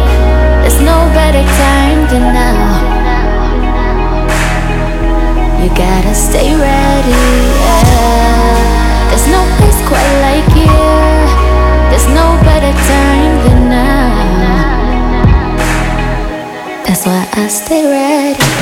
[0.62, 2.78] There's no better time than now.
[5.58, 7.18] You gotta stay ready.
[7.66, 9.10] Yeah.
[9.10, 11.26] There's no place quite like here.
[11.90, 14.12] There's no better time than now.
[16.86, 18.61] That's why I stay ready.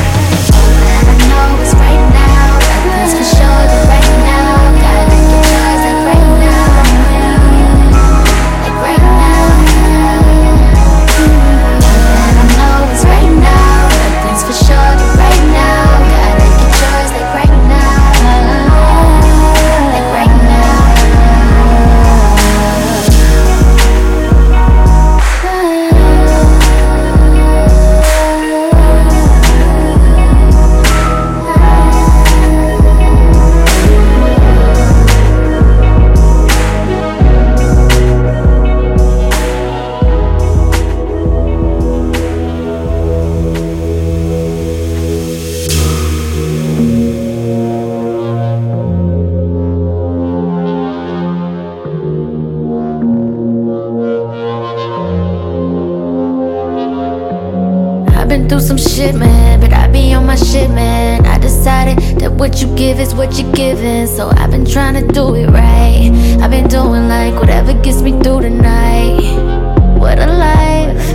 [62.60, 66.10] What you give is what you're giving, so I've been trying to do it right.
[66.42, 69.98] I've been doing like whatever gets me through the night.
[69.98, 71.14] What a life.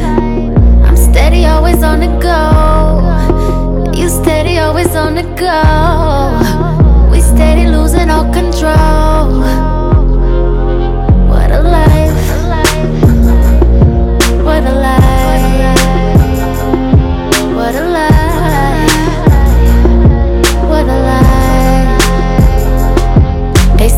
[0.84, 3.92] I'm steady, always on the go.
[3.96, 7.12] You steady, always on the go.
[7.12, 9.15] We steady losing all control.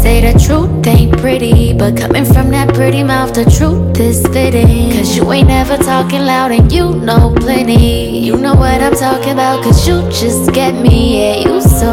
[0.08, 4.92] Say the truth ain't pretty, but coming from that pretty mouth, the truth is fitting.
[4.94, 8.26] Cause you ain't never talking loud and you know plenty.
[8.28, 10.98] You know what I'm talking about, cause you just get me.
[11.20, 11.92] Yeah, you so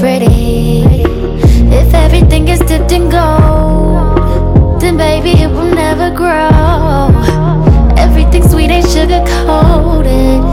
[0.00, 0.84] pretty.
[1.80, 7.12] If everything is dipped in gold, then baby it will never grow.
[8.04, 10.51] Everything sweet ain't sugar coated.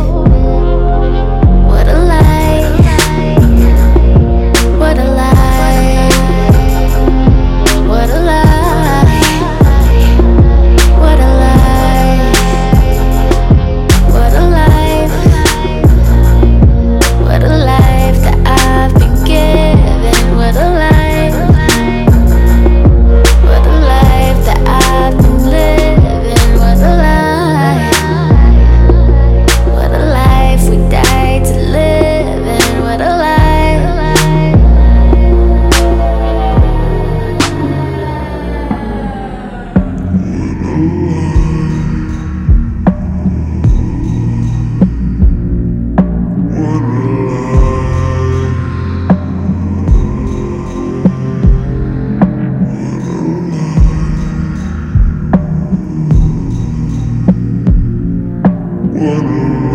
[59.01, 59.68] I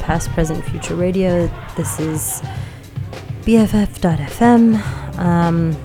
[0.00, 1.50] Past, Present, Future Radio.
[1.76, 2.42] This is
[3.42, 4.76] BFF.fm.
[5.18, 5.76] Um,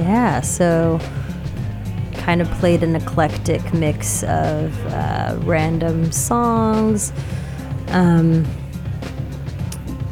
[0.00, 1.00] yeah, so
[2.14, 7.12] kind of played an eclectic mix of uh, random songs.
[7.88, 8.46] Um,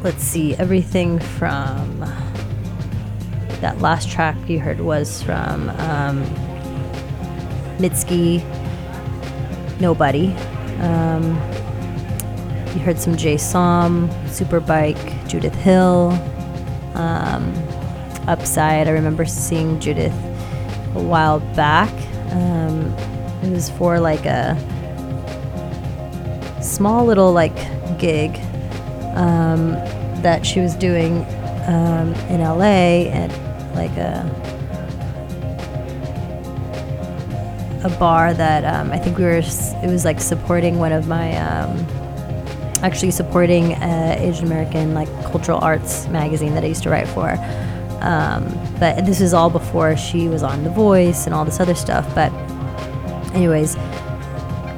[0.03, 1.99] let's see, everything from
[3.61, 6.23] that last track you heard was from um,
[7.79, 8.43] Mitski
[9.79, 10.33] Nobody.
[10.79, 11.52] Um,
[12.73, 16.11] you heard some Jay Som, Superbike, Judith Hill,
[16.95, 17.53] um,
[18.27, 18.87] Upside.
[18.87, 20.13] I remember seeing Judith
[20.95, 21.91] a while back.
[22.31, 22.93] Um,
[23.43, 24.57] it was for like a
[26.61, 27.55] small little like
[27.99, 28.37] gig
[29.15, 29.71] um,
[30.21, 31.25] that she was doing
[31.67, 33.29] um, in LA at
[33.75, 34.43] like a
[37.83, 39.41] a bar that um, I think we were.
[39.41, 41.77] It was like supporting one of my, um,
[42.83, 47.31] actually supporting uh, Asian American like cultural arts magazine that I used to write for.
[48.01, 48.43] Um,
[48.79, 52.13] but this was all before she was on The Voice and all this other stuff.
[52.13, 52.33] But,
[53.33, 53.75] anyways,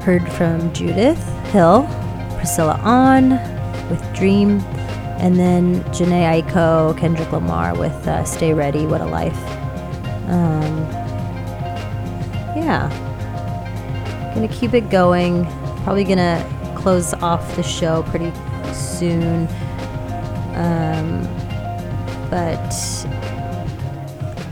[0.04, 1.88] heard from Judith Hill,
[2.38, 3.30] Priscilla Ahn
[3.90, 4.60] with Dream,
[5.18, 9.36] and then Jhené Aiko, Kendrick Lamar with uh, Stay Ready, What a Life.
[10.28, 10.86] Um,
[12.54, 12.88] yeah.
[14.34, 15.44] Gonna keep it going.
[15.82, 16.44] Probably gonna
[16.86, 18.32] close off the show pretty
[18.72, 19.48] soon.
[20.54, 21.24] Um,
[22.30, 22.72] but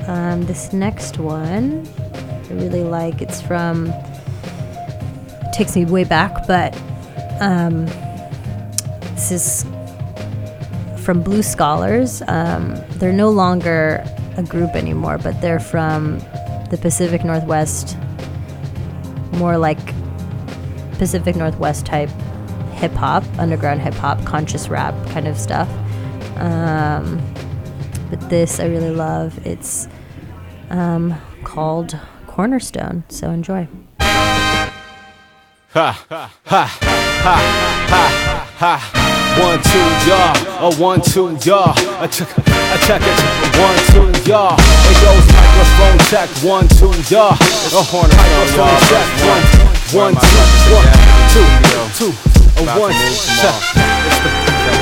[0.08, 3.22] um, this next one I really like.
[3.22, 3.92] It's from
[5.52, 6.76] takes me way back, but
[7.40, 7.86] um,
[9.14, 9.64] this is
[11.04, 12.20] from Blue Scholars.
[12.26, 14.04] Um, they're no longer
[14.36, 16.18] a group anymore, but they're from
[16.72, 17.96] the Pacific Northwest,
[19.34, 19.78] more like
[20.98, 22.10] Pacific Northwest type
[22.74, 25.68] hip hop, underground hip hop, conscious rap kind of stuff.
[26.36, 27.22] Um,
[28.10, 29.44] but this I really love.
[29.46, 29.88] It's
[30.70, 31.14] um,
[31.44, 33.68] called Cornerstone, so enjoy.
[35.74, 36.78] Ha, ha, ha,
[37.24, 37.36] ha,
[37.88, 38.34] ha.
[38.58, 39.04] ha.
[39.40, 40.70] One, two, y'all.
[40.70, 41.74] A one, two, y'all.
[42.00, 43.18] A check, a check it.
[43.58, 44.54] One, two, y'all.
[44.54, 46.28] It goes microphone check.
[46.44, 47.32] One, two, y'all.
[47.32, 49.06] A horn microphone check.
[49.26, 49.42] One,
[49.98, 50.44] one, two,
[50.74, 50.86] one,
[51.98, 52.33] two, two.
[52.78, 52.90] One.
[52.90, 53.52] It's the,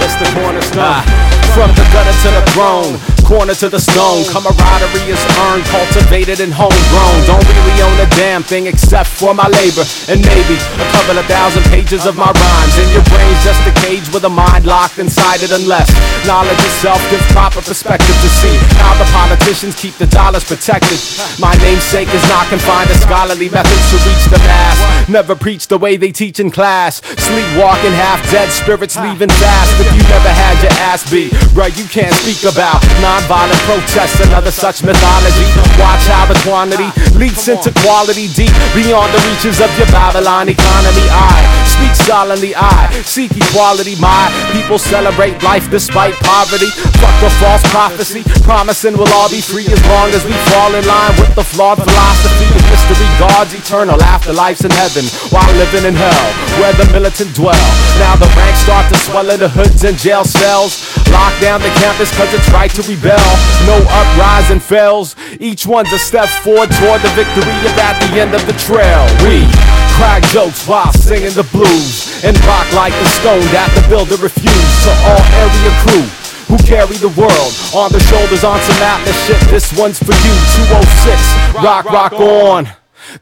[0.01, 0.81] it's the cornerstone.
[0.81, 1.05] Ah.
[1.53, 4.25] From the gutter to the throne, corner to the stone.
[4.29, 7.19] Camaraderie is earned, cultivated, and homegrown.
[7.27, 9.85] Don't really own a damn thing except for my labor.
[10.11, 12.75] And maybe a couple of thousand pages of my rhymes.
[12.79, 15.89] And your brain's just a cage with a mind locked inside it, unless
[16.27, 20.99] knowledge itself gives proper perspective to see how the politicians keep the dollars protected.
[21.39, 25.09] My namesake is not confined to scholarly methods to reach the mass.
[25.09, 27.03] Never preach the way they teach in class.
[27.19, 29.73] Sleepwalking, half dead spirits leaving fast.
[29.81, 32.83] If you never had your ass beat, right, you can't speak about
[33.13, 35.45] nonviolent protests and other such mythology.
[35.77, 41.07] Watch how the quantity leaks into quality deep beyond the reaches of your Babylon economy.
[41.13, 41.45] I
[41.83, 43.97] speak solemnly, I seek equality.
[43.99, 46.71] My people celebrate life despite poverty.
[47.03, 50.85] Fuck the false prophecy, promising we'll all be free as long as we fall in
[50.87, 53.09] line with the flawed philosophy of mystery.
[53.19, 55.05] God's eternal afterlife's in heaven
[55.35, 56.27] while living in hell,
[56.61, 57.67] where the militant dwell.
[57.99, 60.79] Now the ranks start to swell in the hoods and jail cells.
[61.11, 63.27] Lock down the campus cause it's right to rebel.
[63.67, 65.17] No uprising fails.
[65.41, 69.03] Each one's a step forward toward the victory of at the end of the trail.
[69.27, 74.19] We crack jokes while singing the blues and rock like the stone that the builder
[74.19, 74.79] refused.
[74.83, 76.07] To all area crew
[76.51, 79.39] who carry the world on their shoulders on some atlas shit.
[79.47, 80.35] This one's for you.
[80.67, 82.67] 206, rock, rock on.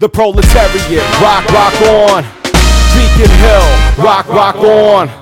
[0.00, 1.76] The proletariat, rock, rock
[2.08, 2.24] on.
[2.96, 3.68] Beacon Hill,
[4.00, 5.12] rock, rock on.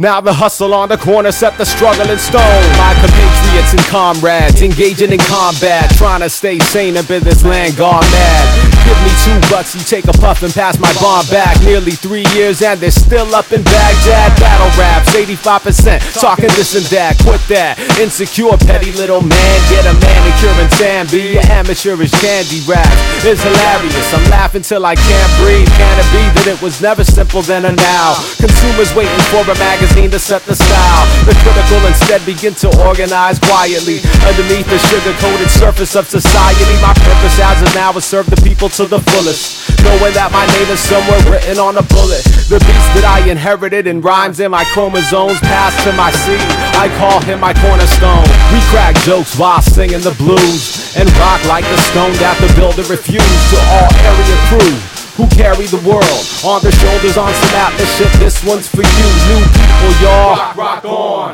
[0.00, 2.66] Now the hustle on the corner set the struggle in stone.
[2.74, 7.76] My compatriots and comrades engaging in combat, trying to stay sane up in this land
[7.76, 8.77] gone mad.
[8.88, 11.60] Give me two bucks, you take a puff and pass my bomb back.
[11.60, 14.32] Nearly three years and they're still up in Baghdad.
[14.40, 17.20] Battle raps, 85% talking this and that.
[17.20, 19.56] Quit that, insecure petty little man.
[19.68, 22.88] Get a manicure and tan, be your amateurish candy rap.
[23.28, 25.68] It's hilarious, I'm laughing till I can't breathe.
[25.76, 28.16] Can it be that it was never simple then or now?
[28.40, 31.04] Consumers waiting for a magazine to set the style.
[31.28, 36.64] The critical instead begin to organize quietly underneath the sugar-coated surface of society.
[36.80, 39.66] My purpose as of now is serve the people to the fullest.
[39.82, 42.22] Knowing that my name is somewhere written on a bullet.
[42.46, 46.38] The beast that I inherited and rhymes in my chromosomes passed to my seed.
[46.78, 48.22] I call him my cornerstone.
[48.54, 52.86] We crack jokes while singing the blues and rock like the stone that the builder
[52.86, 54.74] refused to all area crew
[55.18, 58.14] who carry the world on their shoulders on some shit.
[58.22, 60.54] This one's for you, new people, y'all.
[60.54, 61.30] Rock, rock on.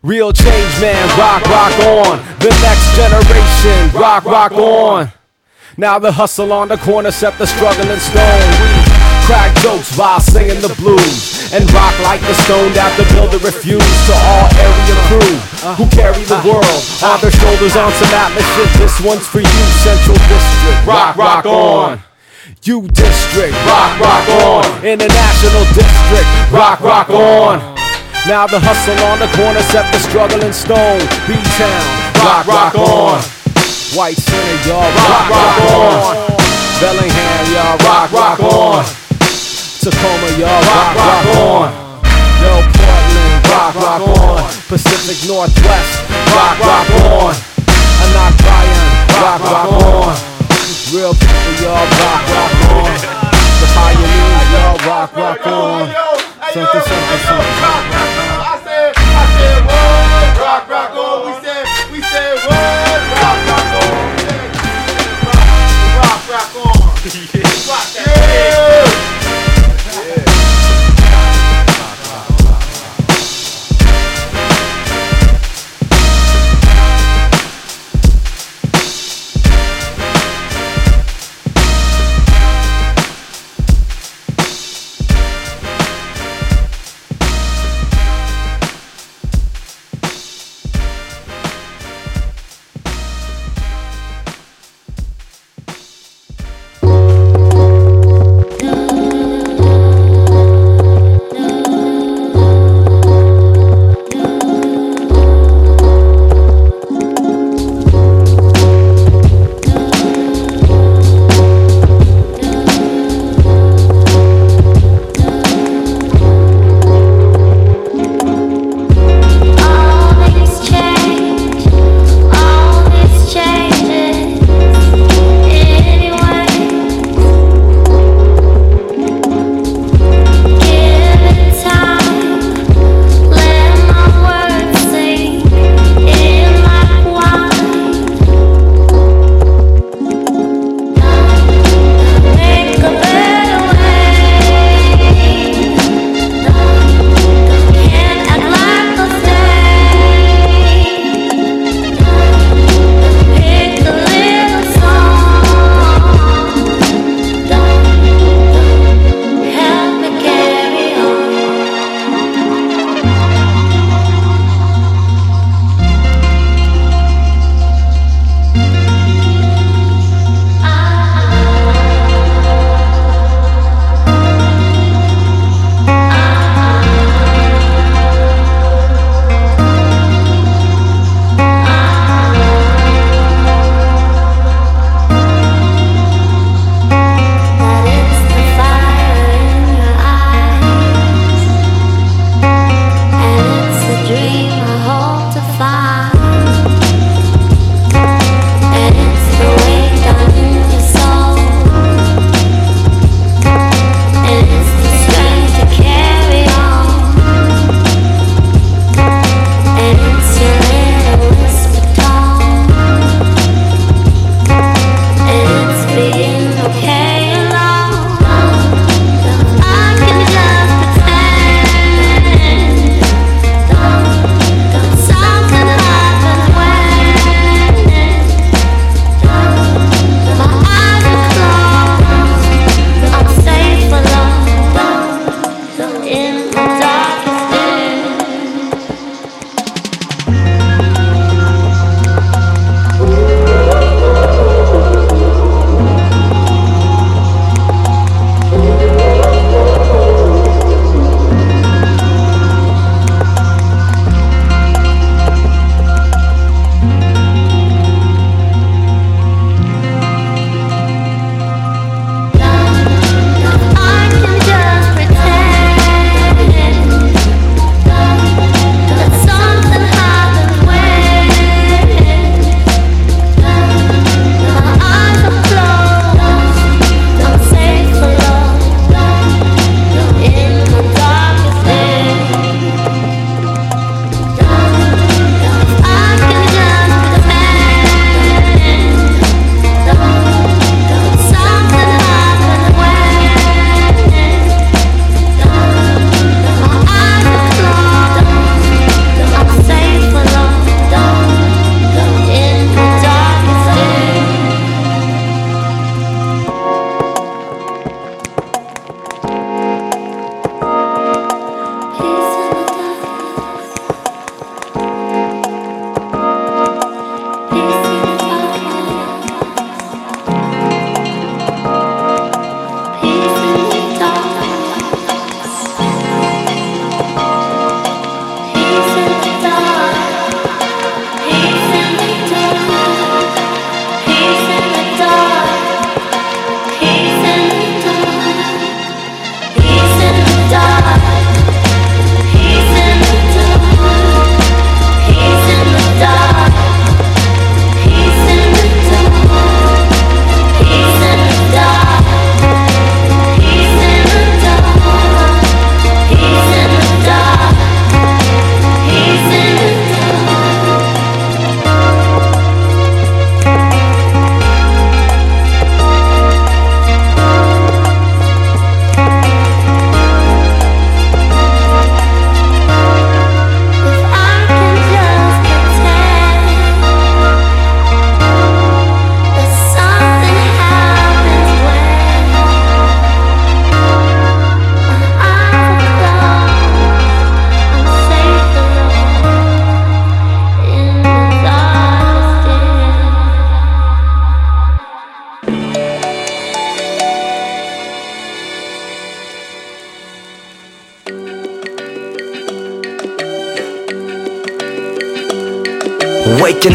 [0.00, 1.04] Real change, man.
[1.20, 2.16] Rock, rock on.
[2.40, 3.92] The next generation.
[3.92, 5.19] Rock, rock on.
[5.76, 8.50] Now the hustle on the corner set the struggle in stone.
[8.58, 8.82] We
[9.22, 14.02] crack jokes while singing the blues and rock like the stone that the builder refused
[14.10, 15.36] to all area crew
[15.78, 18.70] who carry the world on their shoulders on some shit.
[18.82, 20.80] This one's for you, Central District.
[20.82, 22.02] Rock, rock on.
[22.66, 24.66] U District, rock, rock on.
[24.82, 27.62] International District, rock, rock on.
[28.26, 30.98] Now the hustle on the corner set the struggle in stone.
[31.30, 31.84] B-Town,
[32.26, 33.39] rock, rock on.
[33.96, 36.14] White Center, y'all, rock, rock on.
[36.78, 38.84] Bellingham, y'all, rock, rock on.
[39.82, 41.66] Tacoma, y'all, rock, rock on.
[42.38, 44.46] Yo, Portland, rock, rock on.
[44.70, 47.34] Pacific Northwest, rock, rock on.
[48.06, 48.86] Anak Bayan,
[49.18, 50.14] rock, rock on.
[50.94, 52.94] Real people, y'all rock, rock on.
[53.58, 55.90] The pioneers, y'all rock, rock on.
[56.54, 58.39] Something, something, something.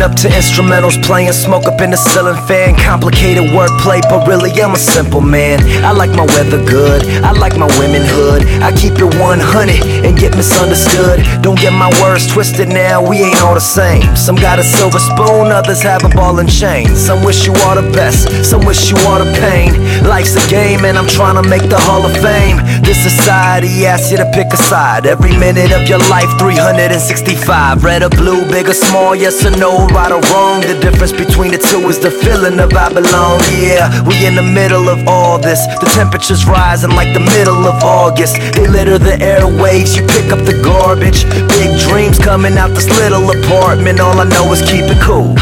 [0.05, 2.77] Up to instrumentals playing, smoke up in the ceiling fan.
[2.77, 5.57] Complicated wordplay, but really I'm a simple man.
[5.83, 8.45] I like my weather good, I like my womenhood.
[8.61, 11.25] I keep it 100 and get misunderstood.
[11.41, 14.15] Don't get my words twisted now, we ain't all the same.
[14.15, 16.95] Some got a silver spoon, others have a ball and chain.
[16.95, 19.73] Some wish you all the best, some wish you all the pain.
[20.05, 22.57] Life's a game and I'm trying to make the Hall of Fame.
[22.85, 25.05] This society asks you to pick a side.
[25.05, 27.83] Every minute of your life, 365.
[27.83, 30.61] Red or blue, big or small, yes or no, right or wrong.
[30.61, 33.41] The difference between the two is the feeling of I belong.
[33.57, 35.65] Yeah, we in the middle of all this.
[35.81, 38.37] The temperature's rising like the middle of August.
[38.53, 41.25] They litter the airways, you pick up the garbage.
[41.57, 43.99] Big dreams coming out this little apartment.
[43.99, 45.33] All I know is keep it cool.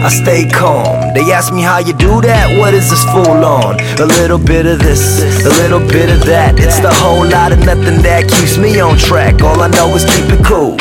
[0.00, 1.12] I stay calm.
[1.12, 2.56] They ask me how you do that.
[2.56, 3.76] What is this full on?
[4.00, 6.58] A little bit of this, a little bit of that.
[6.58, 9.42] It's the whole lot of nothing that keeps me on track.
[9.42, 10.76] All I know is keep it cool.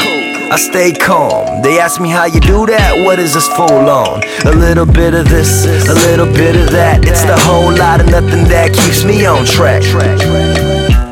[0.52, 1.62] I stay calm.
[1.62, 3.06] They ask me how you do that.
[3.06, 4.24] What is this full on?
[4.46, 7.06] A little bit of this, a little bit of that.
[7.06, 9.84] It's the whole lot of nothing that keeps me on track.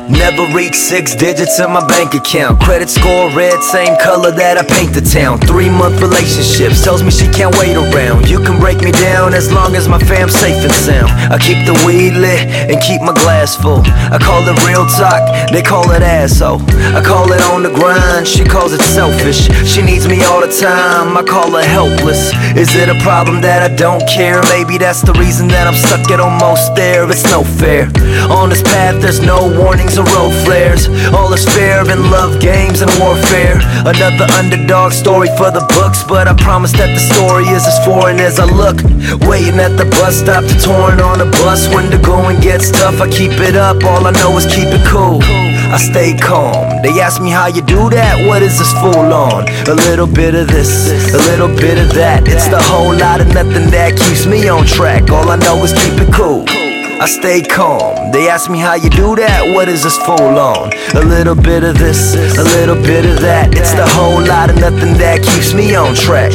[0.08, 2.60] Never reach six digits in my bank account.
[2.60, 5.36] Credit score red, same color that I paint the town.
[5.44, 8.24] Three month relationships tells me she can't wait around.
[8.26, 11.12] You can break me down as long as my fam's safe and sound.
[11.28, 12.40] I keep the weed lit
[12.72, 13.84] and keep my glass full.
[13.84, 16.64] I call it real talk, they call it asshole.
[16.96, 19.52] I call it on the grind, she calls it selfish.
[19.68, 22.32] She needs me all the time, I call her helpless.
[22.56, 24.40] Is it a problem that I don't care?
[24.48, 27.04] Maybe that's the reason that I'm stuck at almost there.
[27.10, 27.92] It's no fair.
[28.32, 30.88] On this path, there's no warnings or road flares.
[31.12, 33.58] All is fair in love games and warfare.
[33.84, 38.20] Another underdog story for the books, but I promise that the story is as foreign
[38.20, 38.78] as I look.
[39.26, 43.00] Waiting at the bus stop to touring on a bus when the going gets tough.
[43.00, 45.20] I keep it up, all I know is keep it cool.
[45.68, 46.82] I stay calm.
[46.82, 48.26] They ask me how you do that.
[48.26, 49.48] What is this full on?
[49.68, 52.26] A little bit of this, a little bit of that.
[52.26, 55.10] It's the whole lot of nothing that keeps me on track.
[55.10, 56.46] All I know is keep it cool.
[57.00, 58.10] I stay calm.
[58.10, 59.54] They ask me how you do that.
[59.54, 60.72] What is this full on?
[60.96, 63.54] A little bit of this, a little bit of that.
[63.54, 66.32] It's the whole lot of nothing that keeps me on track.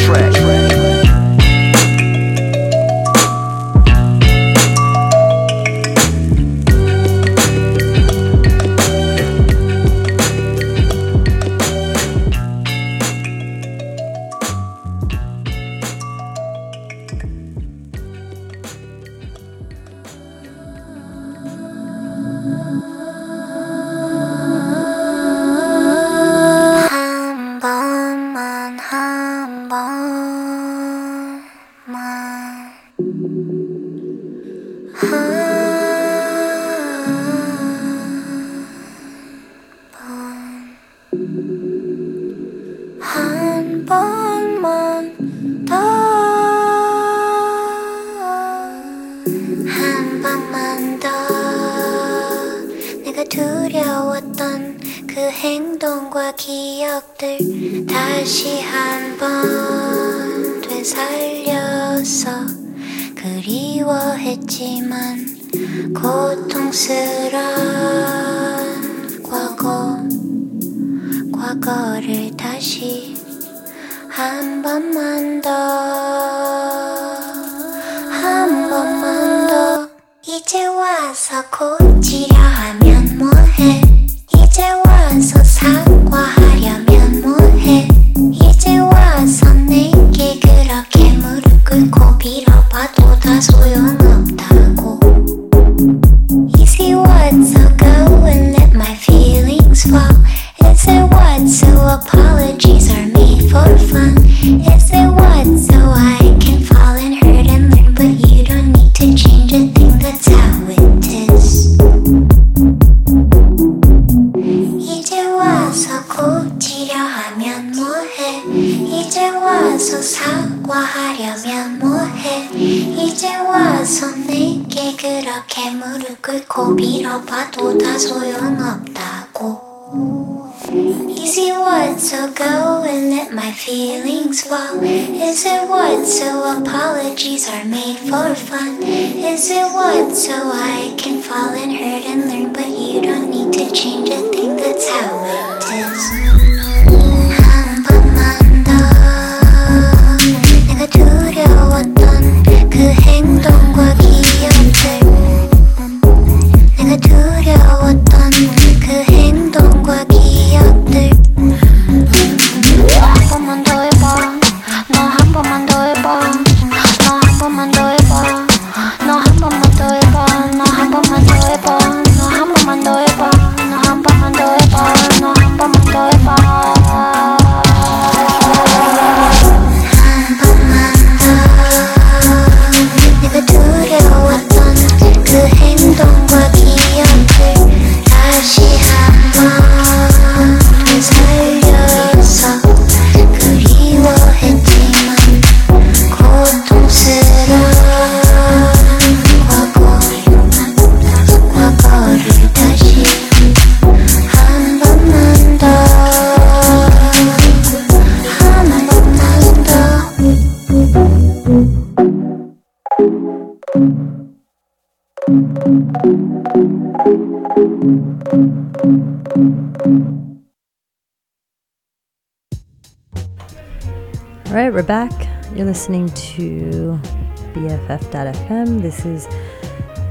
[227.53, 228.81] BFF.FM.
[228.81, 229.27] This is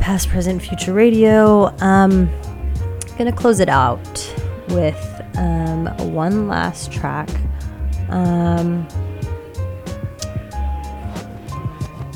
[0.00, 1.74] Past, Present, Future Radio.
[1.80, 2.30] Um,
[3.18, 4.34] gonna close it out
[4.68, 7.28] with um, one last track.
[8.08, 8.86] Um,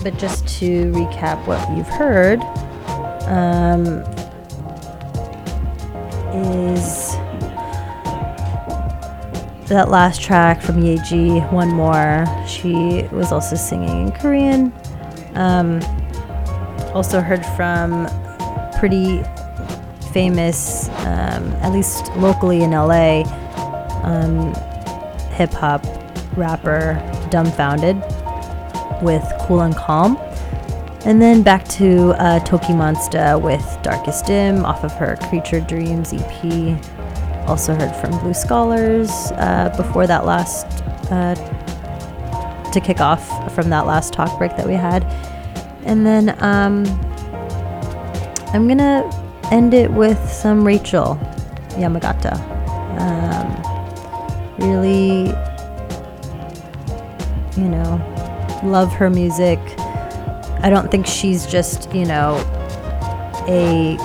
[0.03, 2.41] but just to recap what you've heard,
[3.27, 4.05] um,
[6.73, 7.17] is
[9.69, 12.25] that last track from Yaeji, One More.
[12.47, 14.73] She was also singing in Korean.
[15.37, 15.81] Um,
[16.95, 18.09] also heard from
[18.79, 19.23] pretty
[20.13, 23.23] famous, um, at least locally in LA,
[24.03, 24.55] um,
[25.33, 25.85] hip hop
[26.37, 27.01] rapper
[27.31, 28.03] Dumbfoundead
[29.03, 30.17] with Cool and Calm.
[31.05, 36.81] And then back to uh, Tokimonsta with Darkest Dim off of her Creature Dreams EP.
[37.47, 40.67] Also heard from Blue Scholars uh, before that last,
[41.13, 41.35] uh,
[42.77, 45.03] to kick off from that last talk break that we had.
[45.85, 46.85] And then um,
[48.53, 49.09] I'm gonna
[49.51, 51.17] end it with some Rachael
[51.71, 52.35] Yamagata.
[52.99, 55.29] Um, really,
[57.57, 59.59] you know, love her music.
[60.61, 62.37] I don't think she's just, you know,
[63.49, 63.97] a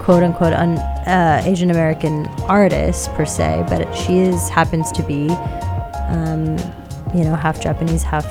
[0.00, 5.28] quote unquote un, uh, Asian American artist per se, but she is happens to be,
[6.08, 6.56] um,
[7.14, 8.26] you know, half Japanese, half.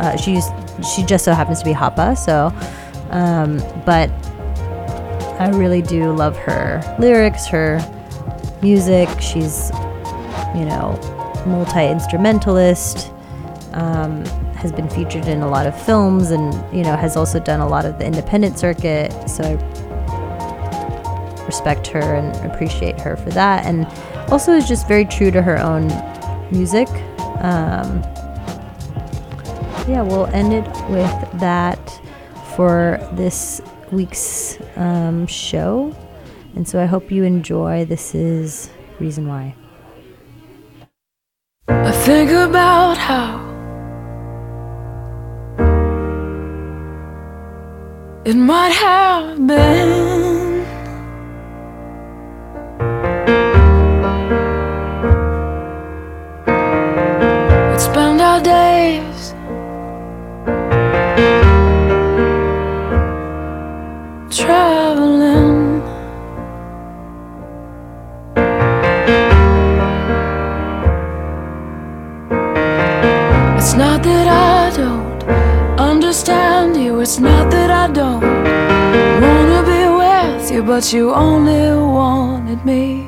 [0.00, 0.44] Uh, she's
[0.94, 2.52] she just so happens to be Hapa, so.
[3.10, 4.10] Um, but
[5.40, 7.80] I really do love her lyrics, her
[8.62, 9.08] music.
[9.20, 9.70] She's,
[10.54, 10.98] you know,
[11.46, 13.12] multi instrumentalist.
[13.72, 14.24] Um,
[14.58, 17.68] has been featured in a lot of films and you know has also done a
[17.68, 23.86] lot of the independent circuit so i respect her and appreciate her for that and
[24.32, 25.86] also is just very true to her own
[26.50, 26.88] music
[27.40, 28.02] um,
[29.88, 32.00] yeah we'll end it with that
[32.56, 33.60] for this
[33.92, 35.94] week's um, show
[36.54, 38.70] and so i hope you enjoy this is
[39.00, 39.54] reason why
[41.70, 43.48] I think about how
[48.24, 50.17] it might have been.
[80.78, 83.04] But you only wanted me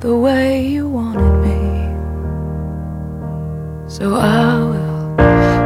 [0.00, 1.60] the way you wanted me.
[3.86, 5.16] So I will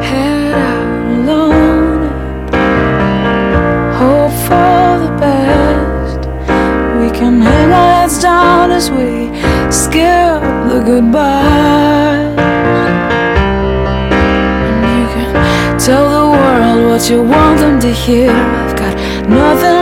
[0.03, 2.03] head out alone
[2.53, 6.20] and hope for the best.
[6.99, 9.31] We can hang our heads down as we
[9.70, 10.43] skip
[10.73, 12.32] the goodbyes.
[15.86, 18.32] Tell the world what you want them to hear.
[18.32, 18.94] I've got
[19.28, 19.81] nothing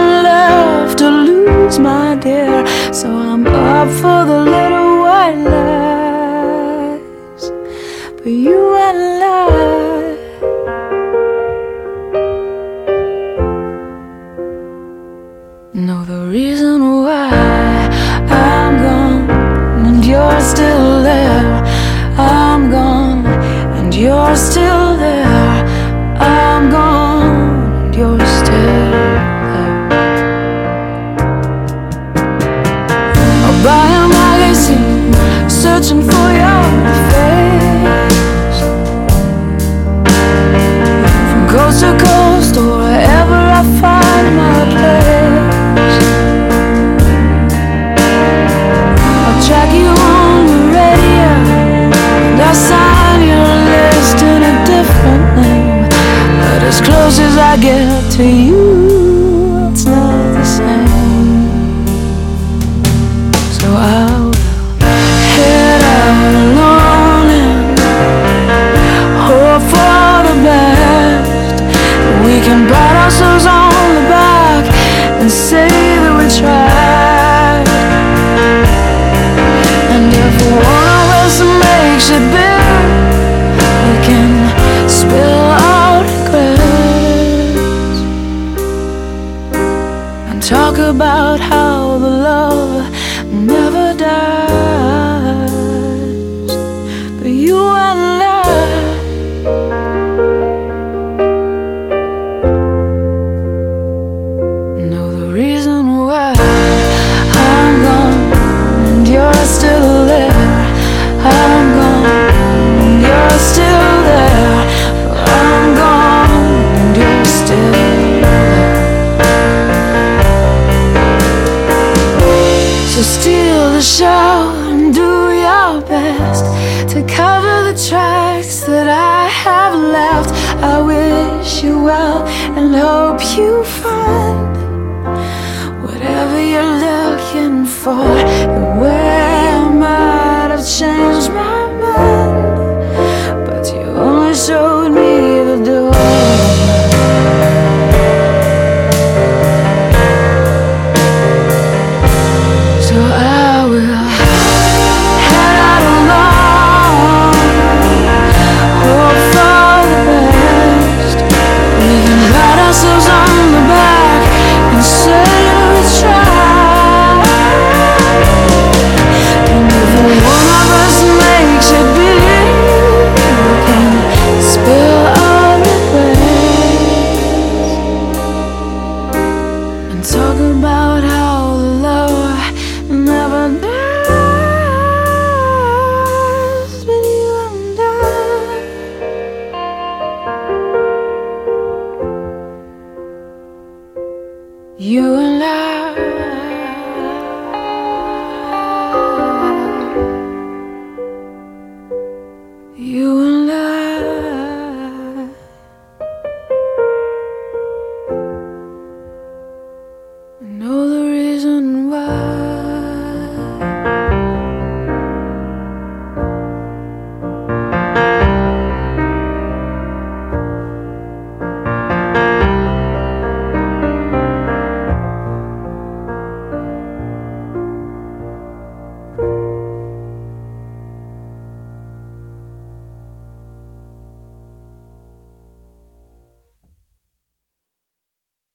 [3.80, 7.44] up for the little white lies.
[8.18, 9.36] But you and I.
[15.86, 17.30] Know the reason why
[18.46, 19.24] I'm gone
[19.86, 21.50] and you're still there.
[22.18, 23.24] I'm gone
[23.78, 24.79] and you're still